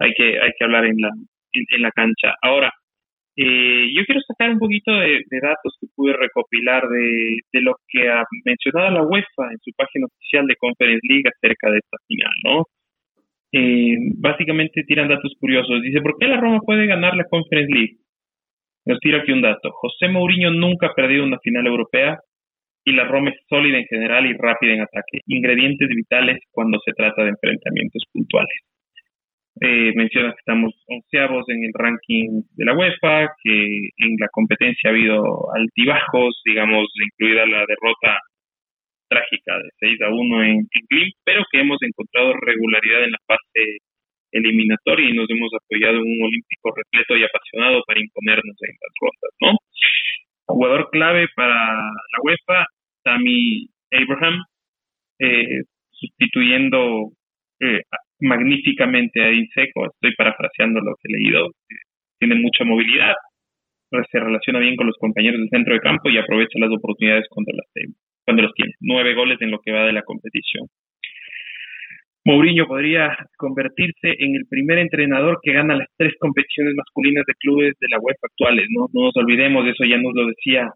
[0.01, 1.09] hay que, hay que hablar en la,
[1.53, 2.33] en, la cancha.
[2.41, 2.71] Ahora,
[3.35, 7.75] eh, yo quiero sacar un poquito de, de datos que pude recopilar de, de, lo
[7.87, 11.97] que ha mencionado la UEFA en su página oficial de Conference League acerca de esta
[12.07, 12.65] final, ¿no?
[13.53, 15.81] Eh, básicamente tiran datos curiosos.
[15.81, 17.97] Dice, ¿por qué la Roma puede ganar la Conference League?
[18.85, 19.71] Nos tira aquí un dato.
[19.71, 22.19] José Mourinho nunca ha perdido una final europea
[22.83, 25.19] y la Roma es sólida en general y rápida en ataque.
[25.27, 28.57] Ingredientes vitales cuando se trata de enfrentamientos puntuales.
[29.59, 34.89] Eh, menciona que estamos onceavos en el ranking de la UEFA, que en la competencia
[34.89, 38.19] ha habido altibajos, digamos, incluida la derrota
[39.09, 43.19] trágica de 6 a 1 en, en Glim, pero que hemos encontrado regularidad en la
[43.27, 43.79] fase
[44.31, 48.93] eliminatoria y nos hemos apoyado en un olímpico repleto y apasionado para imponernos en las
[49.01, 49.57] rondas, ¿no?
[50.45, 52.65] Jugador clave para la UEFA,
[53.03, 54.43] Tammy Abraham,
[55.19, 57.11] eh, sustituyendo
[57.59, 57.81] eh,
[58.21, 61.49] magníficamente a Inseco, estoy parafraseando lo que he leído,
[62.19, 63.15] tiene mucha movilidad,
[64.09, 67.51] se relaciona bien con los compañeros del centro de campo y aprovecha las oportunidades cuando
[67.53, 67.65] las,
[68.23, 68.73] cuando los tiene.
[68.79, 70.67] Nueve goles en lo que va de la competición.
[72.23, 77.73] Mourinho podría convertirse en el primer entrenador que gana las tres competiciones masculinas de clubes
[77.79, 78.85] de la UEFA actuales, ¿no?
[78.93, 80.69] No nos olvidemos de eso, ya nos lo decía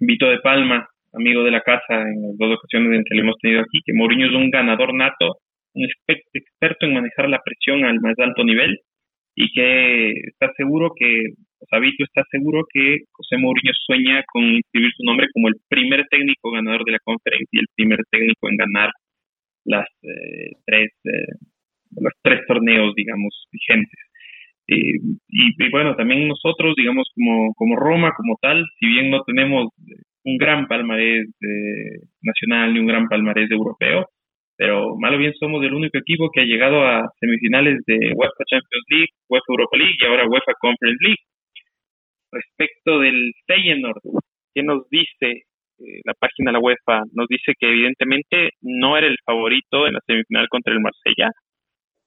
[0.00, 3.36] Vito de Palma, amigo de la casa en las dos ocasiones en que lo hemos
[3.40, 5.38] tenido aquí, que Mourinho es un ganador nato
[5.74, 5.86] un
[6.32, 8.78] experto en manejar la presión al más alto nivel
[9.36, 14.44] y que está seguro que, o sea, Vito está seguro que José Mourinho sueña con
[14.44, 18.48] inscribir su nombre como el primer técnico ganador de la conferencia y el primer técnico
[18.48, 18.90] en ganar
[19.64, 21.34] las eh, tres eh,
[21.96, 23.98] los tres torneos digamos vigentes.
[24.68, 24.98] Eh,
[25.28, 29.68] y, y, bueno también nosotros digamos como como Roma como tal si bien no tenemos
[30.24, 31.26] un gran palmarés
[32.22, 34.06] nacional ni un gran palmarés europeo
[34.56, 38.84] pero malo bien somos el único equipo que ha llegado a semifinales de UEFA Champions
[38.90, 41.22] League, UEFA Europa League y ahora UEFA Conference League.
[42.30, 44.02] Respecto del Feyenoord,
[44.54, 45.42] ¿qué nos dice
[45.78, 47.02] eh, la página de la UEFA?
[47.12, 51.30] Nos dice que evidentemente no era el favorito en la semifinal contra el Marsella,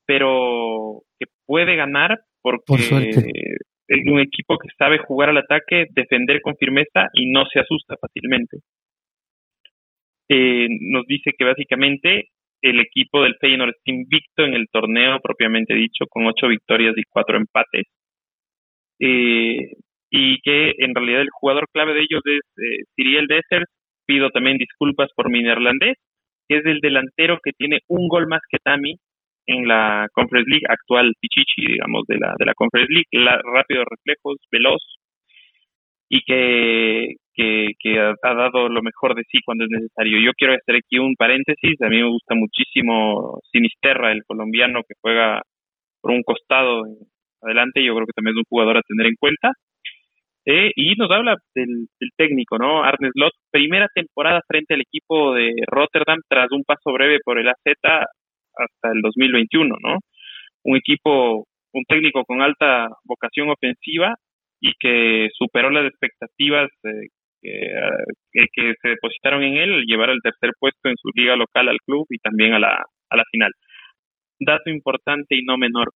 [0.05, 2.79] pero que puede ganar porque Por
[3.89, 7.95] es un equipo que sabe jugar al ataque, defender con firmeza y no se asusta
[7.99, 8.57] fácilmente.
[10.29, 12.25] Eh, nos dice que básicamente
[12.61, 17.03] el equipo del Feyenoord está invicto en el torneo propiamente dicho, con ocho victorias y
[17.09, 17.85] cuatro empates.
[18.99, 19.73] Eh,
[20.09, 23.69] y que en realidad el jugador clave de ellos es eh, Dessers.
[24.05, 25.97] Pido también disculpas por mi neerlandés,
[26.47, 28.95] que es el delantero que tiene un gol más que Tami
[29.47, 33.83] en la Conference League, actual Pichichi, digamos, de la, de la Conference League, la, rápido
[33.83, 34.81] reflejos, veloz,
[36.09, 40.19] y que, que, ha, dado lo mejor de sí cuando es necesario.
[40.19, 44.95] Yo quiero hacer aquí un paréntesis, a mí me gusta muchísimo Sinisterra, el colombiano que
[45.01, 45.41] juega
[46.01, 46.83] por un costado
[47.41, 49.51] adelante, yo creo que también es un jugador a tener en cuenta.
[50.45, 52.81] Eh, y nos habla del, técnico, ¿no?
[52.81, 57.49] Arne Slot, primera temporada frente al equipo de Rotterdam tras un paso breve por el
[57.49, 59.97] AZ hasta el 2021, ¿no?
[60.63, 64.15] Un equipo, un técnico con alta vocación ofensiva
[64.59, 67.09] y que superó las expectativas eh,
[68.31, 71.79] que, que, se depositaron en él, llevar el tercer puesto en su liga local al
[71.85, 73.51] club y también a la, a la final.
[74.39, 75.91] Dato importante y no menor,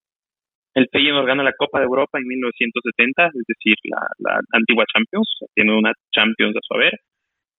[0.74, 5.28] el Feyenoord gana la Copa de Europa en 1970, es decir, la, la antigua Champions,
[5.54, 6.98] tiene una Champions a su haber,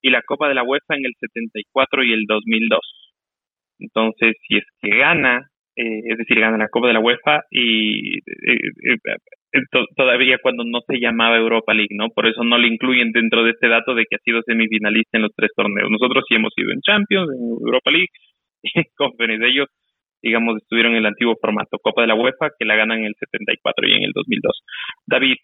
[0.02, 2.80] y la Copa de la UEFA en el 74 y el 2002.
[3.78, 8.18] Entonces, si es que gana, eh, es decir, gana la Copa de la UEFA y
[8.18, 9.60] eh, eh,
[9.96, 12.08] todavía cuando no se llamaba Europa League, ¿no?
[12.10, 15.22] Por eso no le incluyen dentro de este dato de que ha sido semifinalista en
[15.22, 15.90] los tres torneos.
[15.90, 18.08] Nosotros sí hemos ido en Champions, en Europa League,
[18.74, 19.46] en Conference.
[19.46, 19.68] Ellos
[20.24, 23.14] digamos, estuvieron en el antiguo formato, Copa de la UEFA, que la ganan en el
[23.20, 24.62] 74 y en el 2002.
[25.06, 25.36] David,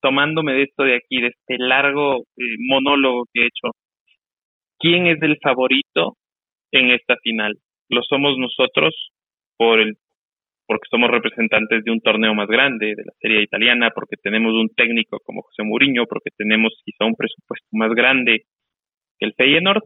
[0.00, 3.76] tomándome de esto de aquí, de este largo eh, monólogo que he hecho,
[4.78, 6.16] ¿quién es el favorito
[6.72, 7.58] en esta final?
[7.90, 8.94] ¿Lo somos nosotros
[9.56, 9.96] por el
[10.66, 14.70] porque somos representantes de un torneo más grande, de la Serie Italiana, porque tenemos un
[14.70, 18.44] técnico como José Mourinho, porque tenemos quizá un presupuesto más grande
[19.18, 19.82] que el Feyenoord,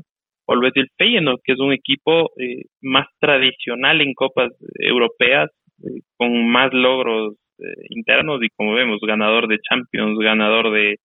[0.46, 5.50] o lo es el Feyenoord, que es un equipo eh, más tradicional en copas europeas,
[5.82, 10.96] eh, con más logros eh, internos y como vemos, ganador de Champions, ganador de,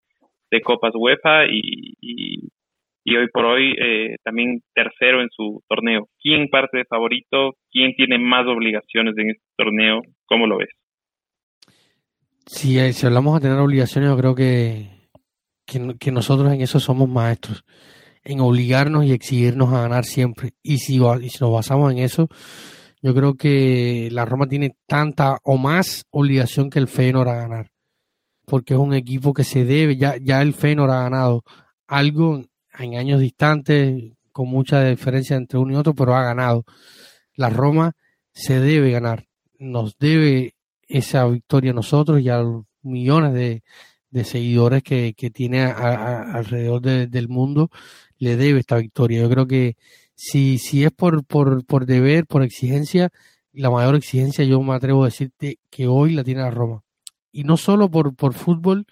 [0.51, 2.49] de copas UEFA y, y,
[3.05, 3.75] hoy por hoy
[4.23, 6.07] también tercero en su torneo.
[6.21, 7.53] ¿Quién parte de favorito?
[7.71, 10.01] ¿Quién tiene más obligaciones en este torneo?
[10.25, 10.69] ¿Cómo lo ves?
[12.45, 14.87] Si, si hablamos de tener obligaciones, yo creo que,
[15.65, 17.63] que nosotros en eso somos maestros
[18.23, 20.53] en obligarnos y exigirnos a ganar siempre.
[20.61, 20.99] Y si,
[21.29, 22.27] si nos basamos en eso,
[23.01, 27.71] yo creo que la Roma tiene tanta o más obligación que el Feyenoord a ganar.
[28.45, 31.43] Porque es un equipo que se debe, ya, ya el Feyenoord ha ganado
[31.87, 32.43] algo
[32.77, 36.65] en años distantes, con mucha diferencia entre uno y otro, pero ha ganado.
[37.35, 37.93] La Roma
[38.33, 39.27] se debe ganar,
[39.59, 40.55] nos debe
[40.87, 43.63] esa victoria a nosotros y a los millones de,
[44.09, 47.69] de seguidores que, que tiene alrededor del mundo
[48.17, 49.21] le debe esta victoria.
[49.21, 49.77] Yo creo que
[50.15, 53.09] si, si es por, por, por deber, por exigencia,
[53.53, 56.83] la mayor exigencia yo me atrevo a decirte que hoy la tiene la Roma.
[57.31, 58.85] Y no solo por, por fútbol,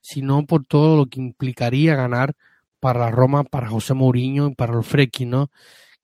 [0.00, 2.34] sino por todo lo que implicaría ganar
[2.80, 5.50] para la Roma, para José Mourinho y para los Frecchi, ¿no?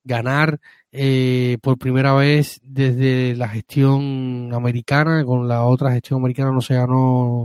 [0.05, 0.61] Ganar
[0.93, 6.75] eh, por primera vez desde la gestión americana, con la otra gestión americana no se
[6.75, 7.43] ganó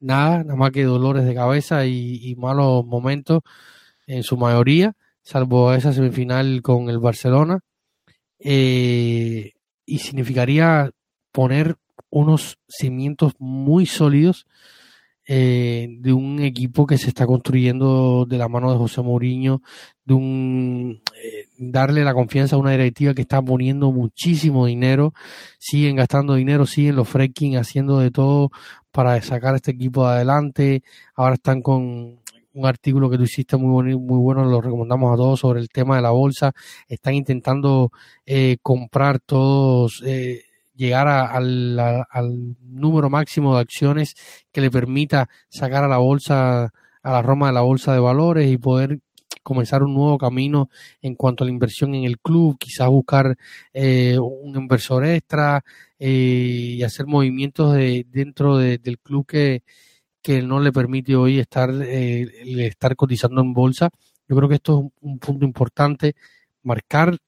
[0.00, 3.42] nada, nada más que dolores de cabeza y malos momentos
[4.06, 7.60] en su mayoría, salvo esa semifinal con el Barcelona.
[8.40, 9.52] Eh,
[9.86, 10.90] y significaría
[11.30, 11.76] poner
[12.10, 14.46] unos cimientos muy sólidos
[15.32, 19.62] eh, de un equipo que se está construyendo de la mano de José Mourinho,
[20.04, 25.14] de un eh, darle la confianza a una directiva que está poniendo muchísimo dinero,
[25.56, 28.50] siguen gastando dinero, siguen los fracking haciendo de todo
[28.90, 30.82] para sacar este equipo adelante,
[31.14, 32.18] ahora están con
[32.52, 35.68] un artículo que tú hiciste muy bueno, muy bueno, lo recomendamos a todos sobre el
[35.68, 36.52] tema de la bolsa.
[36.88, 37.92] Están intentando
[38.26, 40.42] eh, comprar todos, eh,
[40.80, 44.14] llegar al, al, número máximo de acciones
[44.50, 46.72] que le permita sacar a la bolsa,
[47.02, 49.00] a la Roma de la bolsa de valores y poder
[49.42, 50.70] comenzar un nuevo camino
[51.02, 53.36] en cuanto a la inversión en el club, quizás buscar
[53.74, 55.62] eh, un inversor extra
[55.98, 59.62] y hacer movimientos de, dentro del club que,
[60.22, 62.26] que no le permite hoy estar, eh,
[62.66, 63.90] estar cotizando en bolsa.
[64.28, 66.14] Yo creo que esto es un punto importante,
[66.62, 67.18] marcar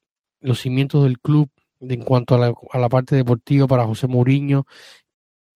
[0.41, 1.51] los cimientos del club
[1.89, 4.67] en cuanto a la, a la parte deportiva para José Mourinho,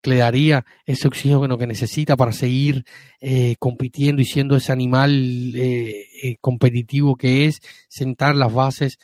[0.03, 2.85] le daría ese oxígeno que necesita para seguir
[3.19, 7.59] eh, compitiendo y siendo ese animal eh, eh, competitivo que es,
[7.89, 8.99] sentar las bases,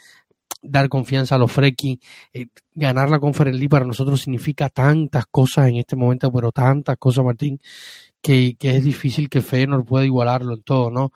[0.62, 2.00] dar confianza a los freki,
[2.74, 7.26] ganar la Conference League para nosotros significa tantas cosas en este momento, pero tantas cosas,
[7.26, 7.60] Martín,
[8.22, 11.12] que, que es difícil que Feyenoord pueda igualarlo en todo, ¿no?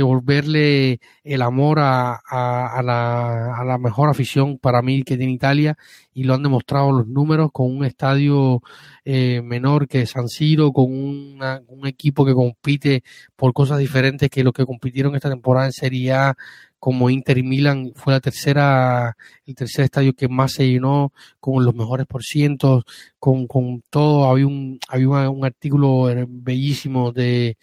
[0.00, 5.76] Devolverle el amor a, a, la, a la mejor afición para mí que tiene Italia
[6.14, 8.62] y lo han demostrado los números con un estadio
[9.04, 13.02] eh, menor que San Siro, con un equipo que compite
[13.36, 16.34] por cosas diferentes que los que compitieron esta temporada en Serie A
[16.78, 21.64] como Inter y Milan fue la tercera, el tercer estadio que más se llenó con
[21.64, 22.84] los mejores por cientos,
[23.18, 24.24] con, con todo.
[24.24, 27.58] Había un, había un artículo bellísimo de,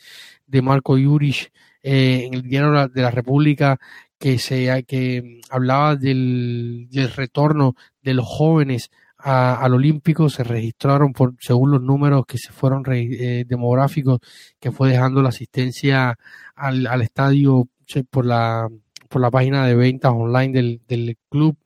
[0.46, 1.52] de Marco Jurich
[1.90, 3.80] eh, en el diario de la República
[4.20, 11.36] que se que hablaba del, del retorno de los jóvenes al Olímpico, se registraron, por,
[11.40, 14.20] según los números que se fueron eh, demográficos,
[14.60, 16.18] que fue dejando la asistencia
[16.56, 17.68] al, al estadio
[18.10, 18.68] por la,
[19.08, 21.58] por la página de ventas online del, del club,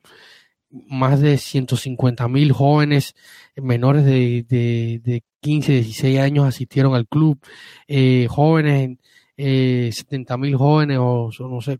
[0.70, 3.14] más de 150 mil jóvenes
[3.56, 7.38] menores de, de, de, 15, 16 años asistieron al club,
[7.88, 8.96] eh, jóvenes,
[9.36, 11.78] eh, 70 mil jóvenes o no sé,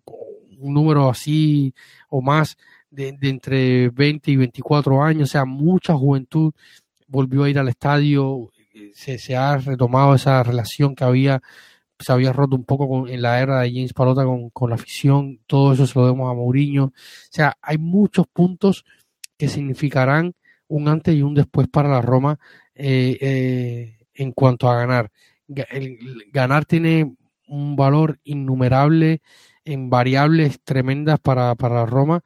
[0.58, 1.74] un número así
[2.08, 2.56] o más
[2.90, 6.52] de, entre 20 y 24 años, o sea, mucha juventud
[7.08, 8.50] volvió a ir al estadio,
[8.94, 11.42] se, se ha retomado esa relación que había,
[11.98, 14.76] se había roto un poco con, en la era de James Palota con, con la
[14.76, 16.92] afición, todo eso se lo vemos a Mourinho, o
[17.30, 18.84] sea, hay muchos puntos
[19.36, 20.34] que significarán
[20.68, 22.38] un antes y un después para la Roma
[22.74, 25.10] eh, eh, en cuanto a ganar.
[25.48, 25.98] El,
[26.32, 27.14] ganar tiene
[27.52, 29.20] un valor innumerable
[29.64, 32.22] en variables tremendas para, para Roma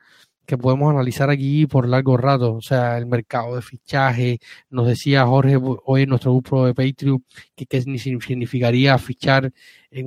[0.46, 4.38] que podemos analizar aquí por largo rato, o sea, el mercado de fichaje,
[4.70, 7.24] nos decía Jorge hoy en nuestro grupo de Patreon
[7.56, 9.52] que, qué significaría fichar,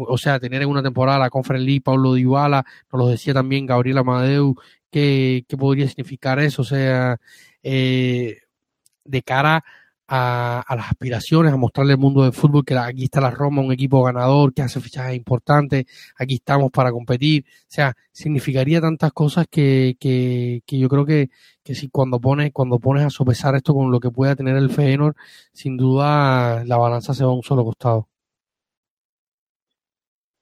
[0.07, 3.65] o sea, tener en una temporada la Conference League, Pablo Dybala, nos lo decía también
[3.65, 4.55] Gabriel Amadeu,
[4.89, 7.17] que, podría significar eso, o sea,
[7.61, 8.37] eh,
[9.03, 9.63] de cara a,
[10.09, 14.03] las aspiraciones, a mostrarle al mundo del fútbol que aquí está la Roma, un equipo
[14.03, 15.85] ganador que hace fichajes importantes,
[16.17, 21.29] aquí estamos para competir, o sea, significaría tantas cosas que, que, que yo creo que,
[21.63, 24.69] que si cuando pones, cuando pones a sopesar esto con lo que pueda tener el
[24.69, 25.15] Feyenoord,
[25.53, 28.07] sin duda la balanza se va a un solo costado.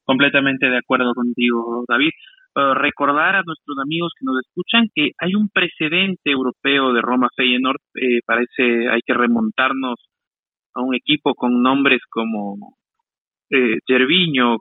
[0.05, 2.11] Completamente de acuerdo contigo, David.
[2.57, 7.27] Eh, recordar a nuestros amigos que nos escuchan que hay un precedente europeo de Roma
[7.35, 9.99] Feyenoord, eh, parece hay que remontarnos
[10.73, 12.75] a un equipo con nombres como
[13.51, 13.77] eh,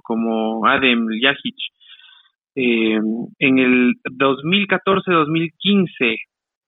[0.02, 1.56] como Adem Ljajic.
[2.54, 3.00] Eh,
[3.38, 6.18] en el 2014-2015,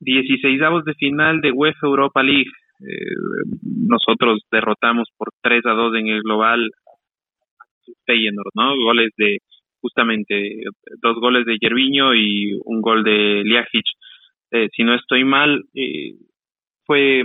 [0.01, 2.51] 16 de final de UEFA Europa League,
[3.63, 6.71] nosotros derrotamos por 3 a 2 en el global
[8.07, 8.75] Feyenoord, ¿no?
[8.77, 9.39] Goles de
[9.81, 10.63] justamente
[11.03, 13.85] dos goles de Yerviño y un gol de Liajic.
[14.51, 16.15] Eh, si no estoy mal, eh,
[16.85, 17.23] fue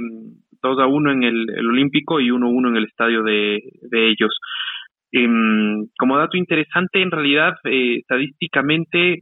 [0.61, 4.09] 2 a 1 en el, Olímpico y 1 a 1 en el estadio de, de
[4.09, 4.37] ellos.
[5.11, 9.19] Em, como dato interesante, en realidad, eh, estadísticamente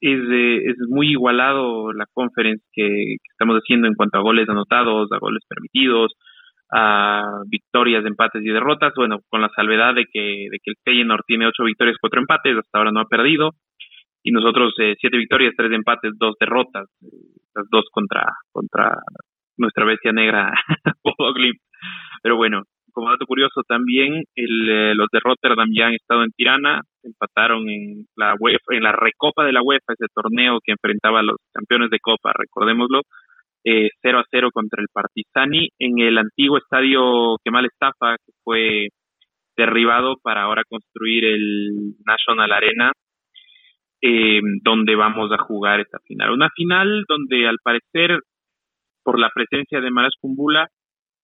[0.00, 5.10] es, es muy igualado la conference que, que, estamos haciendo en cuanto a goles anotados,
[5.12, 6.12] a goles permitidos,
[6.72, 11.24] a victorias, empates y derrotas, bueno, con la salvedad de que, de que el Feyenoord
[11.26, 13.50] tiene ocho victorias, cuatro empates, hasta ahora no ha perdido,
[14.22, 16.86] y nosotros eh, siete victorias, tres empates, dos derrotas,
[17.54, 18.96] las dos contra, contra
[19.58, 20.52] nuestra bestia negra,
[22.22, 22.62] Pero bueno,
[22.92, 27.68] como dato curioso también, el, eh, los de Rotterdam ya han estado en Tirana, empataron
[27.68, 31.36] en la UEFA, en la recopa de la UEFA, ese torneo que enfrentaba a los
[31.52, 33.02] campeones de Copa, recordémoslo,
[33.64, 38.88] eh, 0 a 0 contra el Partizani en el antiguo estadio Kemal Estafa, que fue
[39.56, 42.92] derribado para ahora construir el National Arena,
[44.00, 46.32] eh, donde vamos a jugar esta final.
[46.32, 48.18] Una final donde al parecer,
[49.04, 50.68] por la presencia de Maras Kumbula,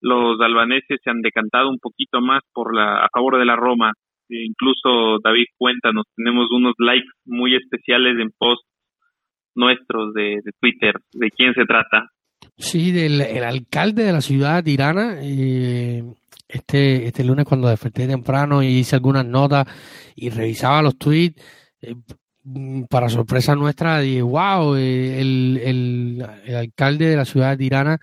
[0.01, 3.93] los albaneses se han decantado un poquito más por la, a favor de la Roma.
[4.29, 8.69] E incluso David cuéntanos, tenemos unos likes muy especiales en posts
[9.57, 10.95] nuestros de Twitter.
[11.13, 12.07] ¿De quién se trata?
[12.59, 15.17] Sí, del el alcalde de la ciudad de Tirana.
[15.21, 16.05] Eh,
[16.49, 19.67] este, este lunes cuando desperté temprano y hice algunas notas
[20.17, 21.41] y revisaba los tweets,
[21.83, 21.95] eh,
[22.89, 25.61] para sorpresa nuestra, dije, wow, eh, el,
[26.45, 27.99] el, alcalde de la ciudad de Tirana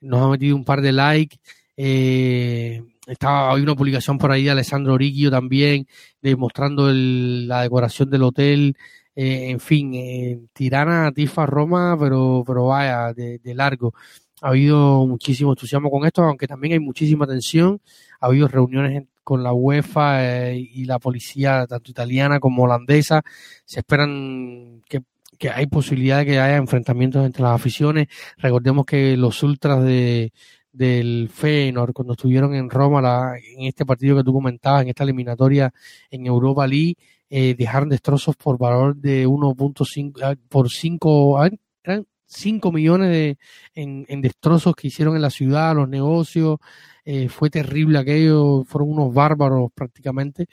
[0.00, 1.38] nos ha metido un par de likes.
[1.76, 5.86] Eh, estaba, hay una publicación por ahí de Alessandro Oricchio también,
[6.22, 8.76] demostrando la decoración del hotel.
[9.20, 13.92] Eh, en fin, eh, Tirana, Tifa, Roma, pero, pero vaya, de, largo.
[14.40, 17.80] Ha habido muchísimo entusiasmo con esto, aunque también hay muchísima tensión.
[18.20, 23.22] Ha habido reuniones con la UEFA eh, y la policía, tanto italiana como holandesa.
[23.64, 25.00] Se esperan que,
[25.36, 28.06] que hay posibilidad de que haya enfrentamientos entre las aficiones.
[28.36, 30.32] Recordemos que los ultras de,
[30.72, 35.02] del Feyenoord cuando estuvieron en Roma la, en este partido que tú comentabas, en esta
[35.02, 35.72] eliminatoria
[36.08, 36.96] en Europa League,
[37.30, 41.50] eh, dejaron destrozos por valor de 1.5 ah, por 5 ah,
[41.82, 43.38] eran 5 millones de,
[43.74, 46.58] en, en, destrozos que hicieron en la ciudad, los negocios,
[47.04, 50.46] eh, fue terrible aquello, fueron unos bárbaros prácticamente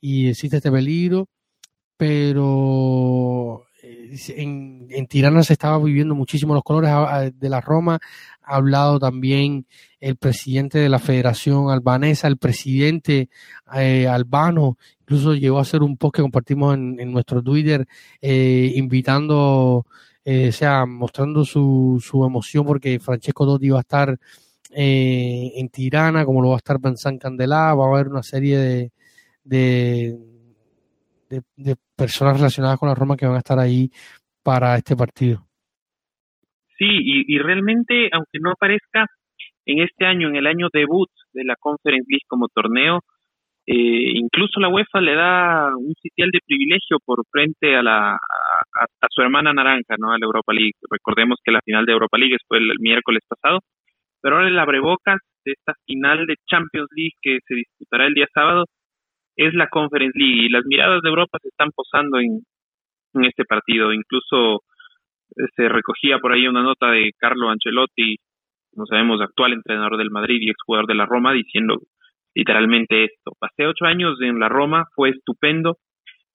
[0.00, 1.28] y existe este peligro,
[1.96, 6.90] pero en, en, Tirana se estaba viviendo muchísimo los colores
[7.38, 7.98] de la Roma,
[8.42, 9.66] ha hablado también
[10.00, 13.28] el presidente de la Federación Albanesa, el presidente
[13.74, 17.86] eh, albano, incluso llegó a hacer un post que compartimos en, nuestro Twitter,
[18.20, 19.86] eh, invitando
[20.30, 24.18] eh, sea, mostrando su, su emoción porque Francesco Dotti va a estar
[24.70, 28.58] eh, en Tirana, como lo va a estar Vincent Candelá, va a haber una serie
[28.58, 28.92] de,
[29.44, 30.18] de,
[31.28, 33.90] de, personas relacionadas con la Roma que van a estar ahí
[34.42, 35.40] para este partido.
[36.78, 39.06] Sí, y, realmente, aunque no aparezca
[39.66, 43.00] en este año, en el año debut de la Conference League como torneo,
[43.66, 49.06] eh, incluso la UEFA le da un sitial de privilegio por frente a la a,
[49.10, 50.12] su hermana naranja, ¿no?
[50.12, 50.72] A la Europa League.
[50.88, 53.58] Recordemos que la final de Europa League fue el, miércoles pasado,
[54.22, 58.28] pero ahora el abrebocas de esta final de Champions League que se disputará el día
[58.32, 58.64] sábado
[59.38, 62.42] es la Conference League y las miradas de Europa se están posando en,
[63.24, 63.92] este partido.
[63.92, 64.62] Incluso
[65.36, 68.16] eh, se recogía por ahí una nota de Carlo Ancelotti,
[68.74, 71.78] como sabemos, actual entrenador del Madrid y exjugador de la Roma, diciendo
[72.34, 73.32] literalmente esto.
[73.38, 75.78] Pasé ocho años en la Roma, fue estupendo.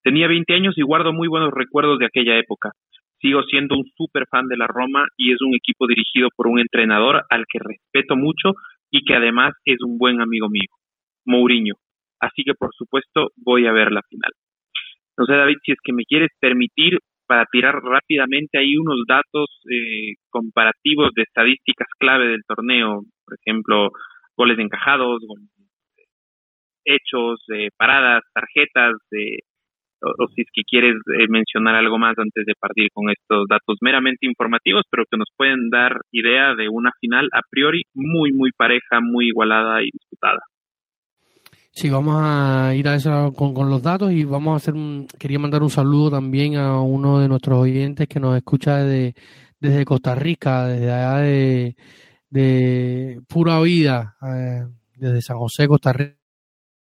[0.02, 2.72] Tenía 20 años y guardo muy buenos recuerdos de aquella época.
[3.20, 6.60] Sigo siendo un súper fan de la Roma y es un equipo dirigido por un
[6.60, 8.54] entrenador al que respeto mucho
[8.90, 10.70] y que además es un buen amigo mío,
[11.26, 11.76] Mourinho.
[12.24, 14.32] Así que por supuesto voy a ver la final.
[15.18, 19.50] No sé, David, si es que me quieres permitir para tirar rápidamente ahí unos datos
[19.70, 23.90] eh, comparativos de estadísticas clave del torneo, por ejemplo,
[24.38, 25.50] goles encajados, goles
[26.86, 29.40] hechos, eh, paradas, tarjetas, de
[30.02, 33.78] o, si es que quieres eh, mencionar algo más antes de partir con estos datos
[33.82, 38.52] meramente informativos, pero que nos pueden dar idea de una final a priori muy, muy
[38.52, 40.40] pareja, muy igualada y disputada.
[41.76, 45.08] Sí, vamos a ir a eso con, con, los datos y vamos a hacer un,
[45.18, 49.16] quería mandar un saludo también a uno de nuestros oyentes que nos escucha desde,
[49.60, 51.18] desde Costa Rica, desde allá
[52.30, 56.24] de, Pura Vida, eh, desde San José, Costa Rica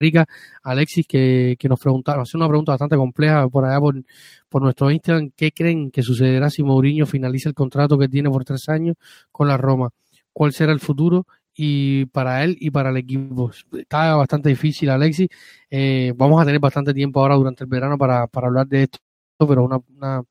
[0.03, 0.27] Rica,
[0.65, 4.03] Alexis, que, que nos preguntaron, hace una pregunta bastante compleja por allá por,
[4.49, 8.45] por nuestro Instagram, ¿qué creen que sucederá si Mourinho finaliza el contrato que tiene por
[8.45, 8.97] tres años
[9.31, 9.91] con la Roma?
[10.33, 11.27] ¿Cuál será el futuro?
[11.55, 13.51] Y para él y para el equipo.
[13.73, 15.29] Está bastante difícil, Alexis.
[15.71, 18.99] Eh, vamos a tener bastante tiempo ahora durante el verano para, para hablar de esto,
[19.39, 20.23] pero una, una,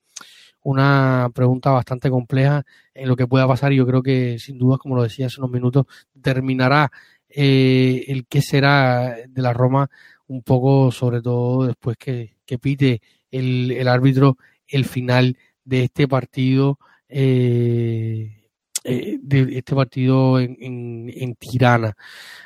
[0.63, 4.77] una, pregunta bastante compleja en lo que pueda pasar y yo creo que sin duda,
[4.77, 5.85] como lo decía hace unos minutos,
[6.21, 6.91] terminará
[7.29, 9.89] eh, el que será de la Roma
[10.27, 14.37] un poco, sobre todo después que, que pite el, el, árbitro
[14.67, 16.79] el final de este partido,
[17.09, 18.40] eh,
[18.83, 21.93] eh, de este partido en, en, Tirana.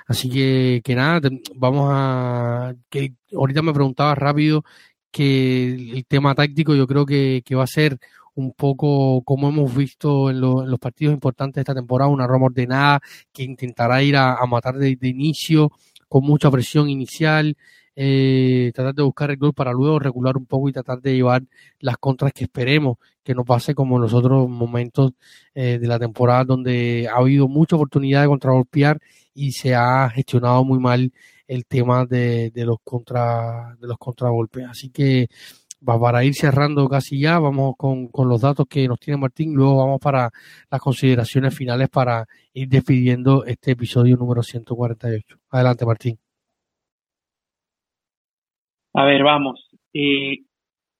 [0.07, 4.63] Así que, que nada, vamos a, que ahorita me preguntaba rápido
[5.11, 7.99] que el tema táctico yo creo que, que va a ser
[8.35, 12.99] un poco como hemos visto en, los partidos importantes de esta temporada, una Roma ordenada
[13.33, 15.71] que intentará ir a, matar de, inicio
[16.07, 17.57] con mucha presión inicial,
[17.95, 21.43] eh, tratar de buscar el gol para luego regular un poco y tratar de llevar
[21.79, 25.13] las contras que esperemos que no pase como en los otros momentos
[25.55, 28.99] eh, de la temporada donde ha habido mucha oportunidad de contragolpear
[29.33, 31.11] y se ha gestionado muy mal
[31.47, 34.65] el tema de, los contra de los contragolpes.
[34.69, 35.27] Así que
[35.83, 39.77] para ir cerrando casi ya, vamos con, con, los datos que nos tiene Martín, luego
[39.77, 40.31] vamos para
[40.69, 45.37] las consideraciones finales para ir despidiendo este episodio número 148.
[45.49, 46.24] Adelante, Martín.
[48.95, 49.67] A ver, vamos.
[49.93, 50.37] Eh,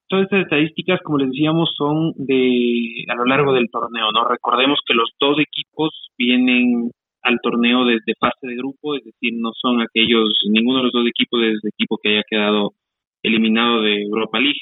[0.08, 4.28] todas estas estadísticas, como les decíamos, son de a lo largo del torneo, ¿no?
[4.28, 6.92] Recordemos que los dos equipos vienen
[7.24, 11.08] al torneo desde fase de grupo, es decir, no son aquellos, ninguno de los dos
[11.08, 12.74] equipos es el equipo que haya quedado
[13.24, 14.62] eliminado de Europa League.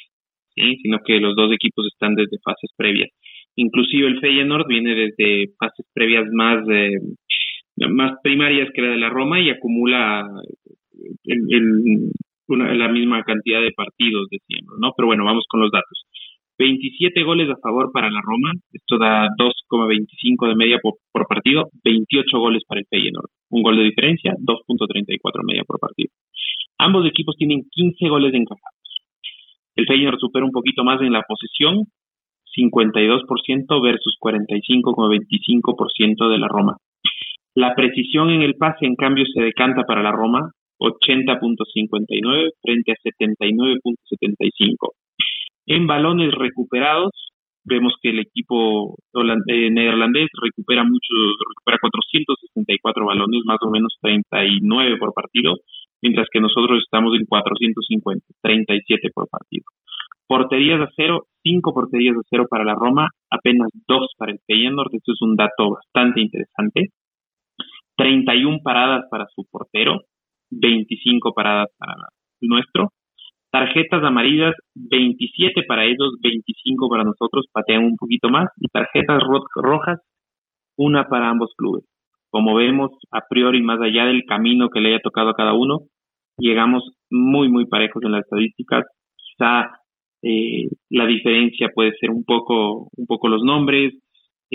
[0.56, 0.78] ¿sí?
[0.82, 3.10] sino que los dos equipos están desde fases previas.
[3.56, 6.98] Inclusive el Feyenoord viene desde fases previas más eh,
[7.90, 10.28] más primarias que la de la Roma y acumula
[11.26, 12.12] el,
[12.48, 14.92] la misma cantidad de partidos, decíamos, ¿no?
[14.96, 16.06] Pero bueno, vamos con los datos.
[16.58, 21.70] 27 goles a favor para la Roma, esto da 2,25 de media por, por, partido,
[21.84, 26.10] 28 goles para el Feyenoord, un gol de diferencia, 2.34 media por partido.
[26.78, 28.84] Ambos equipos tienen 15 goles encajados.
[29.76, 31.88] El Feyenoord supera un poquito más en la posesión,
[32.56, 36.78] 52% versus 45,25% de la Roma.
[37.56, 40.52] La precisión en el pase, en cambio, se decanta para la Roma,
[40.84, 44.92] 80.59 frente a 79.75.
[45.66, 47.12] En balones recuperados,
[47.64, 51.14] vemos que el equipo eh, neerlandés recupera mucho,
[51.50, 55.56] recupera 464 balones, más o menos 39 por partido,
[56.02, 59.64] mientras que nosotros estamos en 450, 37 por partido.
[60.28, 64.94] Porterías a cero, cinco porterías a cero para la Roma, apenas dos para el Feyenoord,
[64.94, 66.90] esto es un dato bastante interesante.
[67.96, 70.02] 31 paradas para su portero,
[70.60, 71.94] 25 paradas para
[72.42, 72.90] el nuestro.
[73.52, 78.50] Tarjetas amarillas, 27 para ellos, 25 para nosotros, patean un poquito más.
[78.58, 79.22] Y tarjetas
[79.56, 80.00] rojas,
[80.78, 81.86] una para ambos clubes.
[82.30, 85.82] Como vemos, a priori, más allá del camino que le haya tocado a cada uno,
[86.38, 88.86] llegamos muy, muy parejos en las estadísticas.
[89.16, 89.70] Quizá
[90.24, 93.94] eh, la diferencia puede ser un poco, un poco los nombres,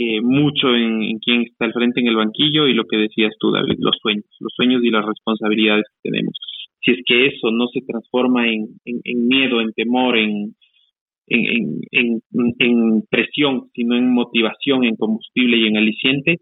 [0.01, 3.51] eh, mucho en, quién está al frente en el banquillo y lo que decías tú,
[3.51, 6.35] David, los sueños, los sueños y las responsabilidades que tenemos.
[6.81, 10.55] Si es que eso no se transforma en, en, miedo, en temor, en,
[11.27, 16.37] en, presión, sino en motivación, en combustible y en aliciente,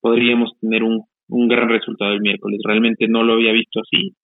[0.00, 2.58] podríamos tener un gran resultado el miércoles.
[2.64, 4.16] Realmente no lo había visto así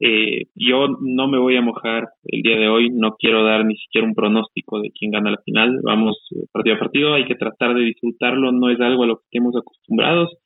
[0.00, 3.76] eh, yo no me voy a mojar el día de hoy, no quiero dar ni
[3.76, 7.36] siquiera un pronóstico de quién gana la final, vamos eh, partido a partido, hay que
[7.36, 10.36] tratar de disfrutarlo, no es algo a lo que estemos acostumbrados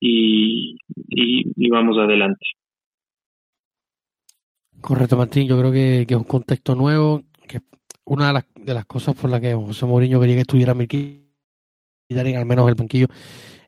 [0.00, 0.76] y,
[1.08, 2.44] y, vamos adelante.
[4.80, 7.60] Correcto, Martín, yo creo que, que, es un contexto nuevo, que
[8.04, 12.36] una de las, de las cosas por las que José Mourinho quería que estuviera en
[12.36, 13.06] al menos el banquillo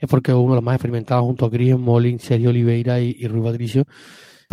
[0.00, 3.28] es porque uno de los más experimentados junto a Chris Molin, Sergio Oliveira y, y
[3.28, 3.84] Rui Patricio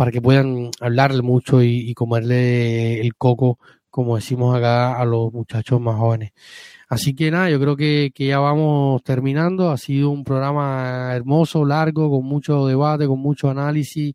[0.02, 5.80] para que puedan hablarle mucho y, comerle el coco, como decimos acá, a los muchachos
[5.80, 6.32] más jóvenes.
[6.88, 9.70] Así que nada, yo creo que, ya vamos terminando.
[9.70, 14.14] Ha sido un programa hermoso, largo, con mucho debate, con mucho análisis,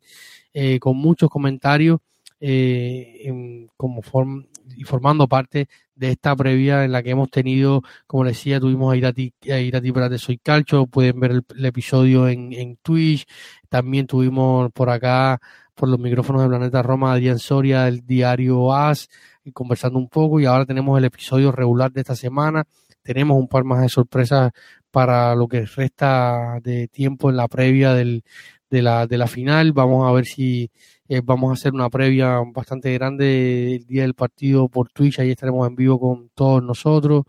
[0.52, 2.00] eh, con muchos comentarios,
[2.38, 4.44] eh, como form
[4.76, 8.96] y formando parte de esta previa en la que hemos tenido, como decía, tuvimos a
[8.96, 13.26] Irati, a Irati de Soy Calcho, pueden ver el, episodio en, en Twitch,
[13.68, 15.40] también tuvimos por acá
[15.78, 19.08] por los micrófonos de Planeta Roma, Adrián Soria, el diario AS,
[19.44, 20.40] y conversando un poco.
[20.40, 22.64] Y ahora tenemos el episodio regular de esta semana.
[23.02, 24.50] Tenemos un par más de sorpresas
[24.90, 28.24] para lo que resta de tiempo en la previa del,
[28.68, 29.72] de, la, de la final.
[29.72, 30.70] Vamos a ver si
[31.08, 35.18] eh, vamos a hacer una previa bastante grande el día del partido por Twitch.
[35.20, 37.24] Ahí estaremos en vivo con todos nosotros.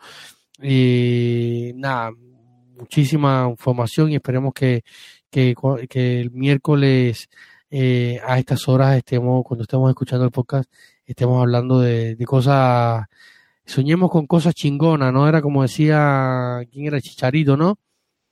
[0.61, 2.11] Eh, nada,
[2.77, 4.83] muchísima información y esperemos que,
[5.29, 5.55] que,
[5.89, 7.29] que el miércoles
[7.71, 10.71] eh, a estas horas estemos, cuando estemos escuchando el podcast,
[11.05, 13.05] estemos hablando de, cosas,
[13.65, 15.27] soñemos con cosas chingonas, ¿no?
[15.27, 16.99] Era como decía, ¿quién era?
[16.99, 17.77] Chicharito, ¿no?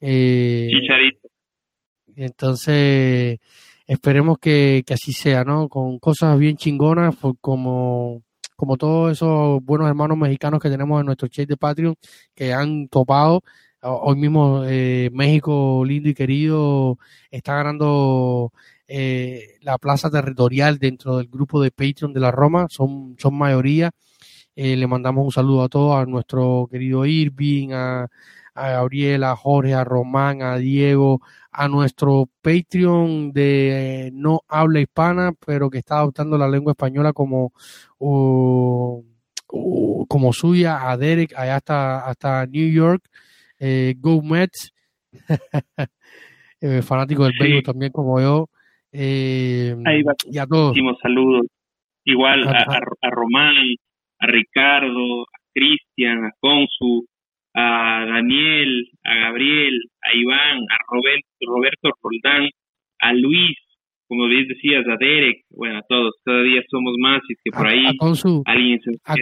[0.01, 1.29] Eh, Chicharito.
[2.15, 3.39] Entonces,
[3.87, 5.69] esperemos que, así sea, ¿no?
[5.69, 8.23] Con cosas bien chingonas, como,
[8.55, 11.95] como todos esos buenos hermanos mexicanos que tenemos en nuestro chat de Patreon,
[12.35, 13.43] que han topado.
[13.81, 16.97] Hoy mismo eh, México lindo y querido
[17.31, 18.51] está ganando
[18.87, 23.91] eh, la plaza territorial dentro del grupo de Patreon de la Roma, son, son mayoría.
[24.55, 28.07] Eh, le mandamos un saludo a todos, a nuestro querido Irving, a,
[28.55, 31.21] a Gabriel, a Jorge, a Román, a Diego,
[31.59, 37.51] a nuestro Patreon de no habla hispana, pero que está adoptando la lengua española como,
[37.97, 39.03] como
[40.33, 43.03] suya, a Derek, allá hasta, hasta New York,
[43.59, 44.71] eh, Go Mets,
[46.61, 48.49] eh, fanático del béisbol también como yo,
[48.91, 50.13] eh, Ahí va.
[50.25, 50.77] Y a todos.
[51.01, 51.47] saludos.
[52.03, 53.55] Igual a, a, Román,
[54.19, 57.07] a Ricardo, a Cristian, a Consu,
[57.59, 62.49] a Daniel, a Gabriel, a Iván, a Roberto, Roberto Roldán,
[62.99, 63.57] a Luis,
[64.07, 67.51] como bien decías, a Derek, bueno, a todos, cada día somos más y es que
[67.51, 67.83] por ahí
[68.45, 69.15] alguien se a,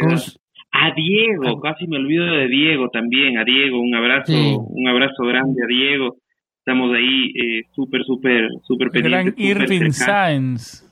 [0.72, 5.64] a, Diego, casi me olvido de Diego también, a Diego, un abrazo, un abrazo grande
[5.64, 6.18] a Diego,
[6.60, 9.34] estamos ahí eh, súper, súper, súper pendientes.
[9.34, 10.84] Gran Irving Sáenz.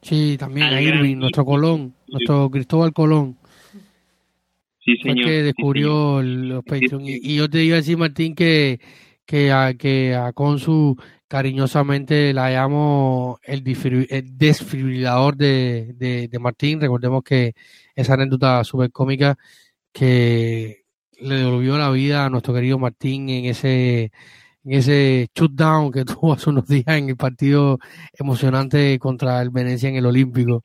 [0.00, 3.36] Sí, también a Irving, nuestro Colón, nuestro Cristóbal Colón.
[4.88, 5.16] Sí, señor.
[5.16, 7.02] Fue que descubrió los Patreon.
[7.04, 8.80] Y, yo te iba a decir, Martín, que,
[9.26, 10.96] que, a, que a Consu
[11.28, 16.80] cariñosamente la llamo el, desfibrilador de, de, de, Martín.
[16.80, 17.52] Recordemos que
[17.94, 19.36] esa anécdota súper cómica
[19.92, 20.84] que
[21.20, 24.10] le devolvió la vida a nuestro querido Martín en ese
[24.64, 27.78] en ese shutdown que tuvo hace unos días en el partido
[28.14, 30.62] emocionante contra el Venecia en el Olímpico.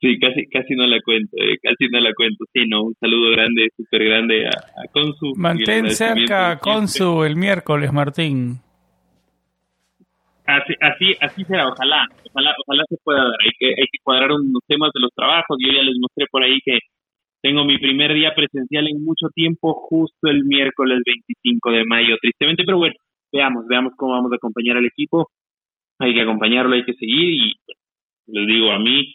[0.00, 2.44] Sí, casi, casi no la cuento, eh, casi no la cuento.
[2.54, 5.34] Sí, no, un saludo grande, súper grande a, a, Consu.
[5.36, 8.60] Mantén cerca a Consu el miércoles, Martín.
[10.46, 13.36] Así, así, así será, ojalá, ojalá, ojalá se pueda dar.
[13.44, 15.58] Hay que, hay que cuadrar unos temas de los trabajos.
[15.60, 16.78] Yo ya les mostré por ahí que
[17.42, 22.64] tengo mi primer día presencial en mucho tiempo, justo el miércoles 25 de mayo, tristemente,
[22.64, 22.94] pero bueno,
[23.30, 25.28] veamos, veamos cómo vamos a acompañar al equipo.
[25.98, 27.52] Hay que acompañarlo, hay que seguir y
[28.26, 29.14] les digo a mí,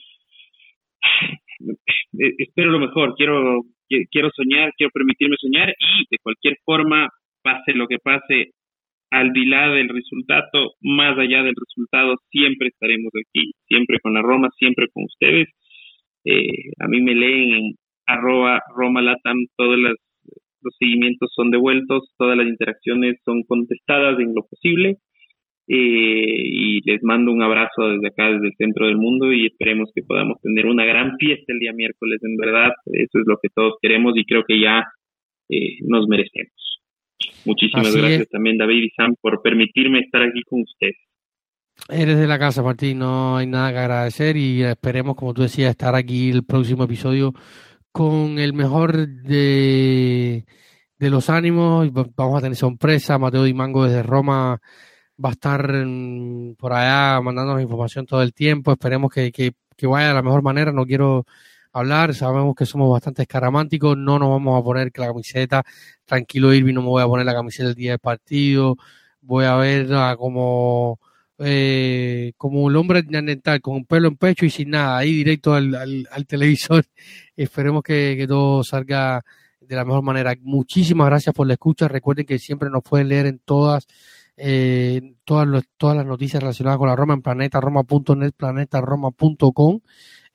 [2.40, 3.64] espero lo mejor, quiero,
[4.12, 7.10] quiero soñar, quiero permitirme soñar y de cualquier forma,
[7.44, 8.52] pase lo que pase,
[9.12, 14.50] al dilá del resultado, más allá del resultado, siempre estaremos aquí, siempre con la Roma,
[14.58, 15.48] siempre con ustedes
[16.26, 17.76] Eh, a mí me leen en
[18.08, 19.96] arroba romalatam, todos los,
[20.62, 24.98] los seguimientos son devueltos, todas las interacciones son contestadas en lo posible.
[25.68, 29.90] Eh, y les mando un abrazo desde acá, desde el centro del mundo y esperemos
[29.96, 33.50] que podamos tener una gran fiesta el día miércoles, en verdad, eso es lo que
[33.50, 34.84] todos queremos y creo que ya
[35.50, 36.54] eh, nos merecemos.
[37.46, 40.98] Muchísimas gracias también David y Sam por permitirme estar aquí con ustedes.
[41.90, 45.72] Eres de la casa, Martín, no hay nada que agradecer y esperemos, como tú decías,
[45.72, 47.34] estar aquí el próximo episodio
[47.92, 50.46] con el mejor de,
[51.00, 51.92] de los ánimos.
[51.92, 54.60] Vamos a tener sorpresa, Mateo Di Mango desde Roma
[55.24, 55.62] va a estar
[56.58, 58.72] por allá mandándonos información todo el tiempo.
[58.72, 60.72] Esperemos que, que, que, vaya de la mejor manera.
[60.72, 61.26] No quiero
[61.72, 63.98] hablar, sabemos que somos bastante escaramánticos.
[63.98, 65.64] No nos vamos a poner la camiseta.
[66.06, 68.78] Tranquilo, Irving, no me voy a poner la camiseta el día del partido.
[69.22, 69.88] Voy a ver
[70.18, 71.00] como,
[71.40, 75.54] eh, como el hombre neandertal, con un pelo en pecho y sin nada, ahí directo
[75.54, 75.76] al,
[76.12, 76.86] al, televisor.
[77.36, 79.24] Esperemos que, que todo salga
[79.60, 80.36] de la mejor manera.
[80.42, 81.88] Muchísimas gracias por la escucha.
[81.88, 83.88] Recuerden que siempre nos pueden leer en todas
[84.38, 89.80] eh, todas, todas las noticias relacionadas con la Roma en planetaroma.net, planetaroma.com.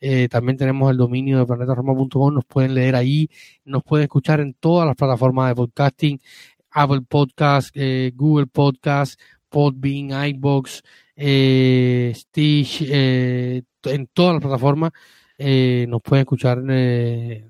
[0.00, 3.28] Eh, también tenemos el dominio de planetaroma.com, nos pueden leer ahí,
[3.64, 6.20] nos pueden escuchar en todas las plataformas de podcasting,
[6.70, 9.20] Apple Podcast, eh, Google Podcast,
[9.50, 10.82] Podbean, iBox,
[11.16, 14.92] eh, Stitch, eh, en todas las plataformas
[15.42, 17.48] eh, nos pueden escuchar eh,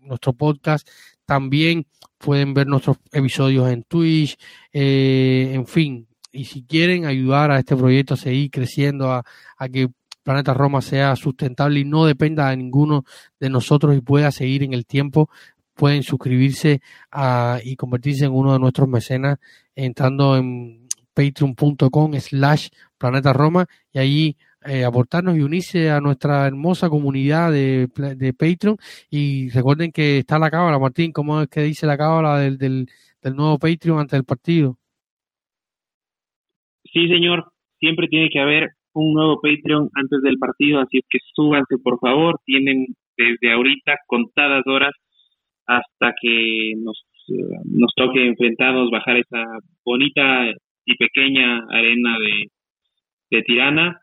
[0.00, 0.88] nuestro podcast.
[1.28, 1.86] También
[2.16, 4.38] pueden ver nuestros episodios en Twitch,
[4.72, 6.08] eh, en fin.
[6.32, 9.22] Y si quieren ayudar a este proyecto a seguir creciendo, a,
[9.70, 9.90] que
[10.22, 13.04] Planeta Roma sea sustentable y no dependa de ninguno
[13.38, 15.28] de nosotros y pueda seguir en el tiempo,
[15.74, 16.80] pueden suscribirse
[17.12, 19.36] a, y convertirse en uno de nuestros mecenas
[19.74, 26.88] entrando en patreon.com slash planeta Roma y allí eh, aportarnos y unirse a nuestra hermosa
[26.88, 28.76] comunidad de, de Patreon.
[29.10, 32.86] Y recuerden que está la cábala, Martín, ¿cómo es que dice la cábala del, del,
[33.22, 34.76] del nuevo Patreon ante el partido?
[36.92, 41.18] Sí, señor, siempre tiene que haber un nuevo Patreon antes del partido, así es que
[41.34, 42.86] súbanse por favor, tienen
[43.16, 44.94] desde ahorita contadas horas
[45.66, 47.04] hasta que nos,
[47.64, 49.44] nos toque enfrentarnos, bajar esa
[49.84, 50.50] bonita
[50.84, 52.50] y pequeña arena de,
[53.30, 54.00] de Tirana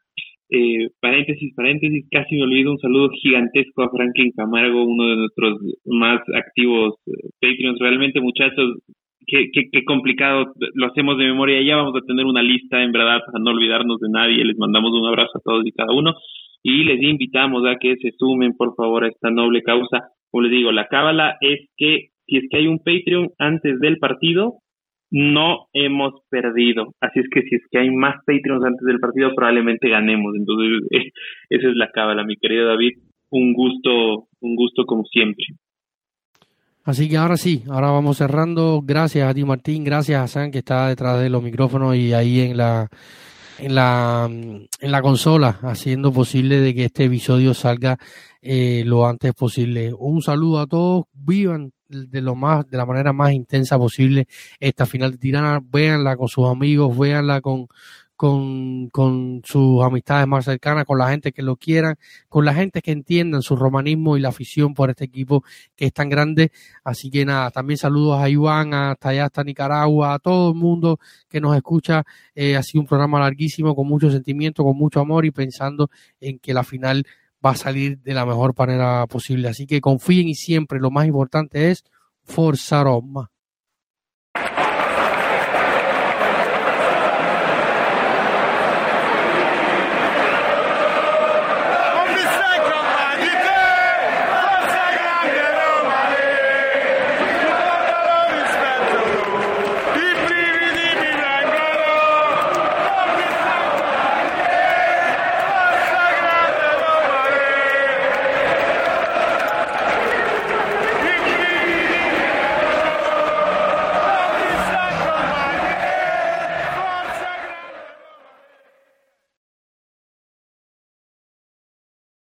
[0.50, 5.60] eh, paréntesis, paréntesis, casi me olvido un saludo gigantesco a Franklin Camargo, uno de nuestros
[5.86, 7.80] más activos eh, Patreons.
[7.80, 8.80] Realmente, muchachos,
[9.26, 11.62] qué, qué, qué, complicado, lo hacemos de memoria.
[11.62, 14.46] Ya vamos a tener una lista, en verdad, para no olvidarnos de nadie.
[14.46, 16.14] Les mandamos un abrazo a todos y cada uno.
[16.62, 20.10] Y les invitamos a que se sumen, por favor, a esta noble causa.
[20.32, 23.98] Como les digo, la cábala es que si es que hay un Patreon antes del
[23.98, 24.60] partido,
[25.16, 26.94] no hemos perdido.
[27.00, 30.36] Así es que si es que hay más Patreons antes del partido, probablemente ganemos.
[30.36, 30.82] Entonces,
[31.50, 32.98] esa es la cábala, mi querido David.
[33.30, 35.46] Un gusto, un gusto como siempre.
[36.84, 38.82] Así que ahora sí, ahora vamos cerrando.
[38.84, 39.86] Gracias a ti, Martín.
[39.86, 42.90] Gracias a San, que está detrás de los micrófonos y ahí en la,
[43.58, 47.98] en la, en la consola, haciendo posible de que este episodio salga
[48.42, 49.94] eh, lo antes posible.
[49.98, 51.06] Un saludo a todos.
[51.14, 54.28] Vivan de lo más, de la manera más intensa posible
[54.60, 55.62] esta final de Tirana.
[55.64, 57.68] Véanla con sus amigos, véanla con,
[58.16, 61.98] con, con sus amistades más cercanas, con la gente que lo quieran,
[62.30, 65.44] con la gente que entiendan su romanismo y la afición por este equipo
[65.76, 66.52] que es tan grande.
[66.84, 71.00] Así que nada, también saludos a Iván, hasta allá, hasta Nicaragua, a todo el mundo
[71.30, 72.04] que nos escucha.
[72.34, 75.90] Eh, ha sido un programa larguísimo, con mucho sentimiento, con mucho amor y pensando
[76.20, 77.06] en que la final
[77.46, 79.50] va a salir de la mejor manera posible.
[79.50, 81.84] Así que confíen y siempre lo más importante es
[82.24, 83.32] Forza Roma.